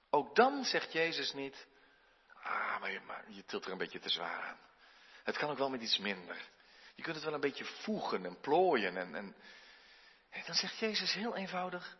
Ook 0.09 0.35
dan 0.35 0.65
zegt 0.65 0.91
Jezus 0.91 1.33
niet, 1.33 1.67
ah, 2.33 2.79
maar 2.79 3.31
je, 3.31 3.43
tilt 3.45 3.65
er 3.65 3.71
een 3.71 3.77
beetje 3.77 3.99
te 3.99 4.09
zwaar 4.09 4.41
aan. 4.41 4.59
Het 5.23 5.37
kan 5.37 5.49
ook 5.49 5.57
wel 5.57 5.69
met 5.69 5.81
iets 5.81 5.97
minder. 5.97 6.49
Je 6.95 7.03
kunt 7.03 7.15
het 7.15 7.25
wel 7.25 7.33
een 7.33 7.39
beetje 7.39 7.65
voegen 7.65 8.25
en 8.25 8.39
plooien. 8.39 8.97
En, 8.97 9.15
en, 9.15 9.35
en 10.29 10.43
dan 10.45 10.55
zegt 10.55 10.77
Jezus 10.77 11.13
heel 11.13 11.35
eenvoudig, 11.35 11.97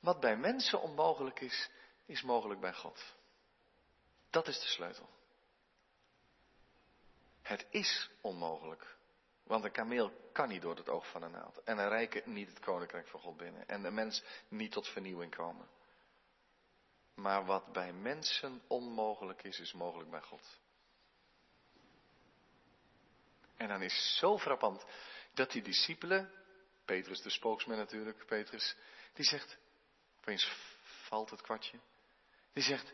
wat 0.00 0.20
bij 0.20 0.36
mensen 0.36 0.80
onmogelijk 0.80 1.40
is, 1.40 1.68
is 2.06 2.22
mogelijk 2.22 2.60
bij 2.60 2.74
God. 2.74 3.14
Dat 4.30 4.48
is 4.48 4.60
de 4.60 4.68
sleutel. 4.68 5.08
Het 7.42 7.66
is 7.70 8.10
onmogelijk 8.20 8.96
want 9.52 9.64
een 9.64 9.72
kameel 9.72 10.12
kan 10.32 10.48
niet 10.48 10.62
door 10.62 10.76
het 10.76 10.88
oog 10.88 11.10
van 11.10 11.22
een 11.22 11.30
naald. 11.30 11.62
En 11.64 11.78
een 11.78 11.88
rijke 11.88 12.22
niet 12.24 12.48
het 12.48 12.60
koninkrijk 12.60 13.08
van 13.08 13.20
God 13.20 13.36
binnen. 13.36 13.68
En 13.68 13.84
een 13.84 13.94
mens 13.94 14.22
niet 14.48 14.72
tot 14.72 14.88
vernieuwing 14.88 15.34
komen. 15.34 15.68
Maar 17.14 17.44
wat 17.44 17.72
bij 17.72 17.92
mensen 17.92 18.62
onmogelijk 18.66 19.42
is, 19.42 19.60
is 19.60 19.72
mogelijk 19.72 20.10
bij 20.10 20.20
God. 20.20 20.60
En 23.56 23.68
dan 23.68 23.82
is 23.82 24.16
zo 24.18 24.38
frappant 24.38 24.84
dat 25.34 25.50
die 25.50 25.62
discipelen, 25.62 26.32
Petrus 26.84 27.22
de 27.22 27.30
spokesman 27.30 27.76
natuurlijk, 27.76 28.26
Petrus, 28.26 28.76
die 29.12 29.24
zegt, 29.24 29.58
opeens 30.18 30.52
valt 30.82 31.30
het 31.30 31.40
kwartje. 31.40 31.78
Die 32.52 32.62
zegt, 32.62 32.92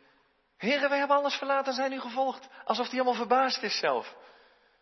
heren, 0.57 0.89
wij 0.89 0.99
hebben 0.99 1.17
alles 1.17 1.35
verlaten 1.35 1.69
en 1.69 1.75
zijn 1.75 1.93
u 1.93 2.01
gevolgd. 2.01 2.49
Alsof 2.65 2.87
hij 2.87 2.99
helemaal 2.99 3.21
verbaasd 3.21 3.63
is 3.63 3.79
zelf. 3.79 4.17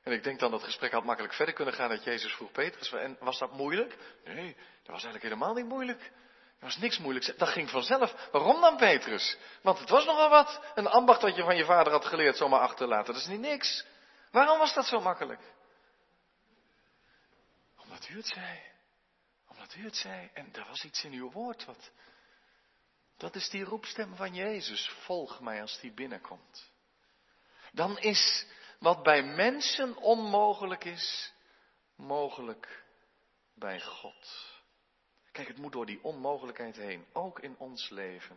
En 0.07 0.13
ik 0.13 0.23
denk 0.23 0.39
dan 0.39 0.51
dat 0.51 0.61
het 0.61 0.69
gesprek 0.69 0.93
had 0.93 1.05
makkelijk 1.05 1.35
verder 1.35 1.55
kunnen 1.55 1.75
gaan 1.75 1.89
dat 1.89 2.05
Jezus 2.05 2.33
vroeg 2.33 2.53
Petrus. 2.53 2.93
En 2.93 3.17
was 3.21 3.39
dat 3.39 3.53
moeilijk? 3.53 3.97
Nee, 4.25 4.55
dat 4.55 4.95
was 4.95 5.05
eigenlijk 5.05 5.23
helemaal 5.23 5.55
niet 5.55 5.67
moeilijk. 5.67 6.01
Er 6.59 6.65
was 6.65 6.77
niks 6.77 6.99
moeilijks. 6.99 7.37
Dat 7.37 7.49
ging 7.49 7.71
vanzelf. 7.71 8.29
Waarom 8.33 8.61
dan 8.61 8.77
Petrus? 8.77 9.37
Want 9.63 9.79
het 9.79 9.89
was 9.89 10.05
nogal 10.05 10.29
wat. 10.29 10.61
Een 10.75 10.87
ambacht 10.87 11.23
wat 11.23 11.37
je 11.37 11.43
van 11.43 11.57
je 11.57 11.65
vader 11.65 11.93
had 11.93 12.05
geleerd 12.05 12.37
zomaar 12.37 12.61
achterlaten. 12.61 13.13
Dat 13.13 13.23
is 13.23 13.29
niet 13.29 13.41
niks. 13.41 13.85
Waarom 14.31 14.59
was 14.59 14.75
dat 14.75 14.87
zo 14.87 15.01
makkelijk? 15.01 15.41
Omdat 17.77 18.09
u 18.09 18.17
het 18.17 18.27
zei. 18.27 18.61
Omdat 19.49 19.75
u 19.75 19.85
het 19.85 19.97
zei. 19.97 20.31
En 20.35 20.49
er 20.53 20.67
was 20.69 20.85
iets 20.85 21.05
in 21.05 21.13
uw 21.13 21.31
woord 21.31 21.65
wat. 21.65 21.91
Dat 23.17 23.35
is 23.35 23.49
die 23.51 23.65
roepstem 23.65 24.17
van 24.17 24.35
Jezus. 24.35 24.91
Volg 25.05 25.41
mij 25.41 25.61
als 25.61 25.81
die 25.81 25.93
binnenkomt. 25.93 26.71
Dan 27.73 27.99
is 27.99 28.47
wat 28.79 29.03
bij 29.03 29.23
mensen 29.23 29.97
onmogelijk 29.97 30.85
is, 30.85 31.33
mogelijk 31.97 32.85
bij 33.55 33.81
God. 33.81 34.55
Kijk, 35.33 35.49
het 35.49 35.59
moet 35.59 35.73
door 35.73 35.87
die 35.87 36.05
onmogelijkheid 36.05 36.77
heen, 36.77 37.07
ook 37.13 37.41
in 37.41 37.55
ons 37.59 37.91
leven. 37.91 38.37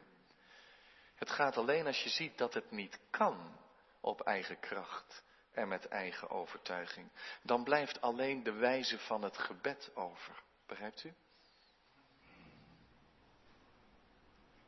Het 1.15 1.29
gaat 1.29 1.57
alleen 1.57 1.85
als 1.85 2.03
je 2.03 2.09
ziet 2.09 2.37
dat 2.37 2.53
het 2.53 2.71
niet 2.71 2.99
kan 3.09 3.57
op 3.99 4.21
eigen 4.21 4.59
kracht 4.59 5.23
en 5.51 5.67
met 5.67 5.87
eigen 5.87 6.29
overtuiging. 6.29 7.09
Dan 7.41 7.63
blijft 7.63 8.01
alleen 8.01 8.43
de 8.43 8.51
wijze 8.51 8.99
van 8.99 9.23
het 9.23 9.37
gebed 9.37 9.91
over. 9.95 10.43
Begrijpt 10.65 11.03
u? 11.03 11.13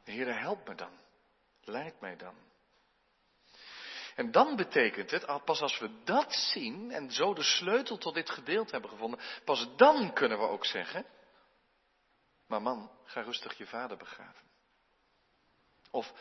De 0.04 0.12
Heer, 0.12 0.40
help 0.40 0.68
me 0.68 0.76
dan. 0.76 0.92
Leid 1.64 2.00
mij 2.00 2.16
dan. 2.16 2.36
En 4.22 4.32
dan 4.32 4.56
betekent 4.56 5.12
het, 5.12 5.44
pas 5.46 5.62
als 5.62 5.80
we 5.80 6.04
dat 6.04 6.34
zien 6.34 6.92
en 6.92 7.12
zo 7.12 7.34
de 7.34 7.44
sleutel 7.44 7.98
tot 7.98 8.14
dit 8.14 8.30
gedeelte 8.30 8.72
hebben 8.72 8.90
gevonden, 8.90 9.20
pas 9.46 9.76
dan 9.76 10.14
kunnen 10.14 10.38
we 10.38 10.48
ook 10.48 10.66
zeggen, 10.66 11.06
maar 12.48 12.62
man, 12.62 12.92
ga 13.04 13.22
rustig 13.22 13.58
je 13.58 13.66
vader 13.66 13.98
begraven. 13.98 14.48
Of 15.92 16.14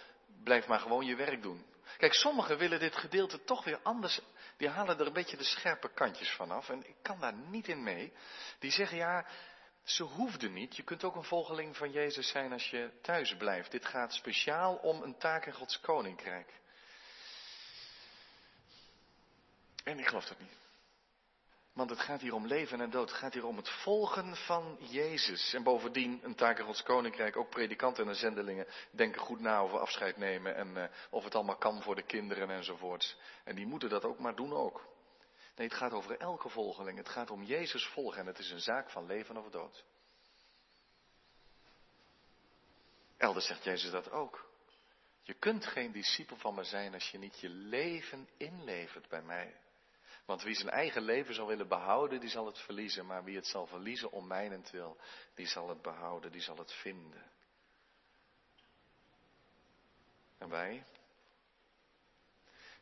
blijf 0.44 0.66
maar 0.66 0.80
gewoon 0.80 1.04
je 1.04 1.16
werk 1.16 1.42
doen. 1.42 1.66
Kijk, 1.96 2.14
sommigen 2.14 2.58
willen 2.58 2.78
dit 2.78 2.96
gedeelte 2.96 3.44
toch 3.44 3.64
weer 3.64 3.80
anders. 3.82 4.20
Die 4.56 4.68
halen 4.68 4.98
er 4.98 5.06
een 5.06 5.12
beetje 5.12 5.36
de 5.36 5.44
scherpe 5.44 5.92
kantjes 5.92 6.30
vanaf. 6.30 6.68
En 6.68 6.88
ik 6.88 6.96
kan 7.02 7.20
daar 7.20 7.34
niet 7.34 7.68
in 7.68 7.82
mee. 7.82 8.12
Die 8.58 8.70
zeggen 8.70 8.96
ja, 8.96 9.26
ze 9.82 10.02
hoefden 10.02 10.52
niet. 10.52 10.76
Je 10.76 10.82
kunt 10.82 11.04
ook 11.04 11.16
een 11.16 11.24
volgeling 11.24 11.76
van 11.76 11.90
Jezus 11.90 12.28
zijn 12.28 12.52
als 12.52 12.70
je 12.70 12.90
thuis 13.02 13.36
blijft. 13.36 13.70
Dit 13.70 13.86
gaat 13.86 14.12
speciaal 14.12 14.74
om 14.76 15.02
een 15.02 15.18
taak 15.18 15.46
in 15.46 15.52
Gods 15.54 15.80
koninkrijk. 15.80 16.60
En 19.84 19.98
ik 19.98 20.06
geloof 20.06 20.24
dat 20.24 20.38
niet. 20.38 20.58
Want 21.72 21.90
het 21.90 22.00
gaat 22.00 22.20
hier 22.20 22.34
om 22.34 22.46
leven 22.46 22.80
en 22.80 22.90
dood. 22.90 23.08
Het 23.08 23.18
gaat 23.18 23.32
hier 23.32 23.46
om 23.46 23.56
het 23.56 23.68
volgen 23.68 24.36
van 24.36 24.76
Jezus. 24.80 25.54
En 25.54 25.62
bovendien, 25.62 26.20
een 26.22 26.34
taak 26.34 26.58
in 26.58 26.64
Gods 26.64 26.82
Koninkrijk, 26.82 27.36
ook 27.36 27.50
predikanten 27.50 28.08
en 28.08 28.14
zendelingen 28.14 28.66
denken 28.90 29.20
goed 29.20 29.40
na 29.40 29.58
over 29.58 29.78
afscheid 29.78 30.16
nemen 30.16 30.54
en 30.54 30.76
uh, 30.76 30.84
of 31.10 31.24
het 31.24 31.34
allemaal 31.34 31.56
kan 31.56 31.82
voor 31.82 31.94
de 31.94 32.02
kinderen 32.02 32.50
enzovoorts. 32.50 33.16
En 33.44 33.54
die 33.54 33.66
moeten 33.66 33.88
dat 33.88 34.04
ook 34.04 34.18
maar 34.18 34.34
doen 34.34 34.52
ook. 34.52 34.88
Nee, 35.56 35.68
het 35.68 35.76
gaat 35.76 35.92
over 35.92 36.16
elke 36.18 36.48
volgeling. 36.48 36.98
Het 36.98 37.08
gaat 37.08 37.30
om 37.30 37.42
Jezus 37.42 37.86
volgen 37.86 38.20
en 38.20 38.26
het 38.26 38.38
is 38.38 38.50
een 38.50 38.60
zaak 38.60 38.90
van 38.90 39.06
leven 39.06 39.36
of 39.36 39.50
dood. 39.50 39.84
Elders 43.16 43.46
zegt 43.46 43.64
Jezus 43.64 43.90
dat 43.90 44.10
ook. 44.10 44.48
Je 45.22 45.34
kunt 45.34 45.66
geen 45.66 45.92
discipel 45.92 46.36
van 46.36 46.54
me 46.54 46.64
zijn 46.64 46.94
als 46.94 47.10
je 47.10 47.18
niet 47.18 47.40
je 47.40 47.48
leven 47.48 48.28
inlevert 48.36 49.08
bij 49.08 49.22
mij. 49.22 49.54
Want 50.30 50.42
wie 50.42 50.54
zijn 50.54 50.70
eigen 50.70 51.02
leven 51.02 51.34
zal 51.34 51.46
willen 51.46 51.68
behouden, 51.68 52.20
die 52.20 52.28
zal 52.28 52.46
het 52.46 52.58
verliezen. 52.58 53.06
Maar 53.06 53.24
wie 53.24 53.36
het 53.36 53.46
zal 53.46 53.66
verliezen 53.66 54.12
om 54.12 54.26
mijnentwil, 54.26 55.00
die 55.34 55.46
zal 55.46 55.68
het 55.68 55.82
behouden, 55.82 56.32
die 56.32 56.40
zal 56.40 56.56
het 56.56 56.72
vinden. 56.72 57.30
En 60.38 60.48
wij? 60.48 60.84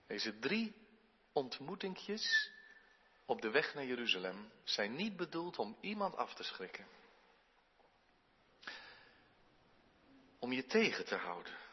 Deze 0.06 0.38
drie 0.38 0.74
ontmoetingjes 1.32 2.50
op 3.24 3.40
de 3.40 3.50
weg 3.50 3.74
naar 3.74 3.84
Jeruzalem 3.84 4.52
zijn 4.64 4.94
niet 4.94 5.16
bedoeld 5.16 5.58
om 5.58 5.76
iemand 5.80 6.16
af 6.16 6.34
te 6.34 6.42
schrikken. 6.42 6.86
Om 10.38 10.52
je 10.52 10.66
tegen 10.66 11.04
te 11.04 11.16
houden. 11.16 11.67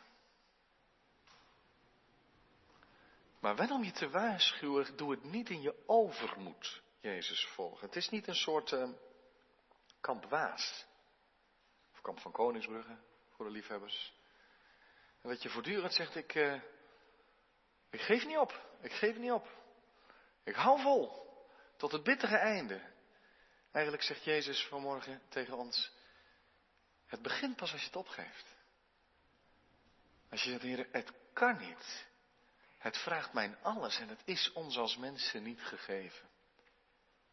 Maar 3.46 3.56
wel 3.56 3.72
om 3.72 3.84
je 3.84 3.92
te 3.92 4.10
waarschuwen, 4.10 4.98
doe 4.98 5.12
het 5.12 5.24
niet 5.24 5.50
in 5.50 5.62
je 5.62 5.84
overmoed, 5.86 6.82
Jezus 7.00 7.46
volgen. 7.46 7.86
Het 7.86 7.96
is 7.96 8.10
niet 8.10 8.28
een 8.28 8.36
soort 8.36 8.72
uh, 8.72 8.90
kamp 10.02 10.26
Waas. 10.26 10.86
Of 11.94 12.02
kamp 12.02 12.20
van 12.20 12.32
Koningsbrugge, 12.32 12.98
voor 13.30 13.46
de 13.46 13.52
liefhebbers. 13.52 14.14
En 15.22 15.30
dat 15.30 15.44
je 15.44 15.50
voortdurend 15.50 15.94
zegt, 15.94 16.16
ik, 16.16 16.36
uh, 16.36 16.62
ik 17.90 18.02
geef 18.02 18.26
niet 18.26 18.38
op, 18.38 18.78
ik 18.82 18.92
geef 18.92 19.18
niet 19.18 19.32
op. 19.32 19.48
Ik 20.44 20.56
hou 20.56 20.82
vol, 20.82 21.28
tot 21.78 21.92
het 21.92 22.04
bittere 22.04 22.38
einde. 22.38 22.82
Eigenlijk 23.72 24.04
zegt 24.06 24.24
Jezus 24.24 24.68
vanmorgen 24.68 25.22
tegen 25.30 25.58
ons, 25.58 25.92
het 27.06 27.22
begint 27.22 27.56
pas 27.56 27.72
als 27.72 27.82
je 27.82 27.88
het 27.88 27.96
opgeeft. 27.96 28.56
Als 30.30 30.44
je 30.44 30.50
zegt, 30.50 30.62
Heer, 30.62 30.88
het 30.92 31.12
kan 31.34 31.58
niet. 31.58 32.14
Het 32.86 32.98
vraagt 32.98 33.34
mijn 33.34 33.58
alles 33.62 34.00
en 34.00 34.10
het 34.10 34.22
is 34.26 34.52
ons 34.52 34.78
als 34.78 34.98
mensen 34.98 35.44
niet 35.44 35.62
gegeven. 35.62 36.30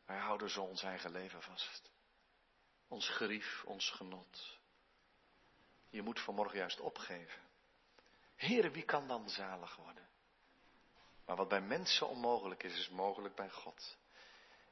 Wij 0.07 0.19
houden 0.19 0.51
zo 0.51 0.63
ons 0.63 0.83
eigen 0.83 1.11
leven 1.11 1.43
vast. 1.43 1.91
Ons 2.89 3.09
gerief, 3.09 3.65
ons 3.65 3.91
genot. 3.91 4.59
Je 5.89 6.03
moet 6.03 6.21
vanmorgen 6.21 6.59
juist 6.59 6.81
opgeven. 6.81 7.41
Heren, 8.35 8.73
wie 8.73 8.83
kan 8.83 9.09
dan 9.09 9.29
zalig 9.29 9.77
worden? 9.77 10.09
Maar 11.27 11.37
wat 11.37 11.49
bij 11.49 11.61
mensen 11.61 12.09
onmogelijk 12.09 12.63
is, 12.63 12.79
is 12.79 12.89
mogelijk 12.89 13.35
bij 13.35 13.51
God. 13.51 13.97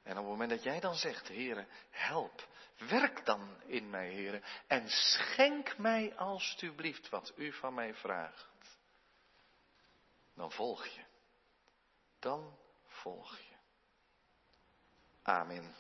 En 0.03 0.13
op 0.13 0.19
het 0.19 0.27
moment 0.27 0.51
dat 0.51 0.63
jij 0.63 0.81
dan 0.81 0.95
zegt, 0.95 1.29
Heren, 1.29 1.69
help, 1.91 2.49
werk 2.77 3.25
dan 3.25 3.63
in 3.67 3.91
mij, 3.91 4.09
Heren, 4.09 4.43
en 4.67 4.89
schenk 4.89 5.79
mij 5.79 6.17
alstublieft 6.17 7.09
wat 7.09 7.33
u 7.37 7.53
van 7.53 7.75
mij 7.75 7.95
vraagt. 7.95 8.50
Dan 10.35 10.53
volg 10.53 10.87
je. 10.87 11.05
Dan 12.19 12.59
volg 12.85 13.39
je. 13.39 13.55
Amen. 15.23 15.75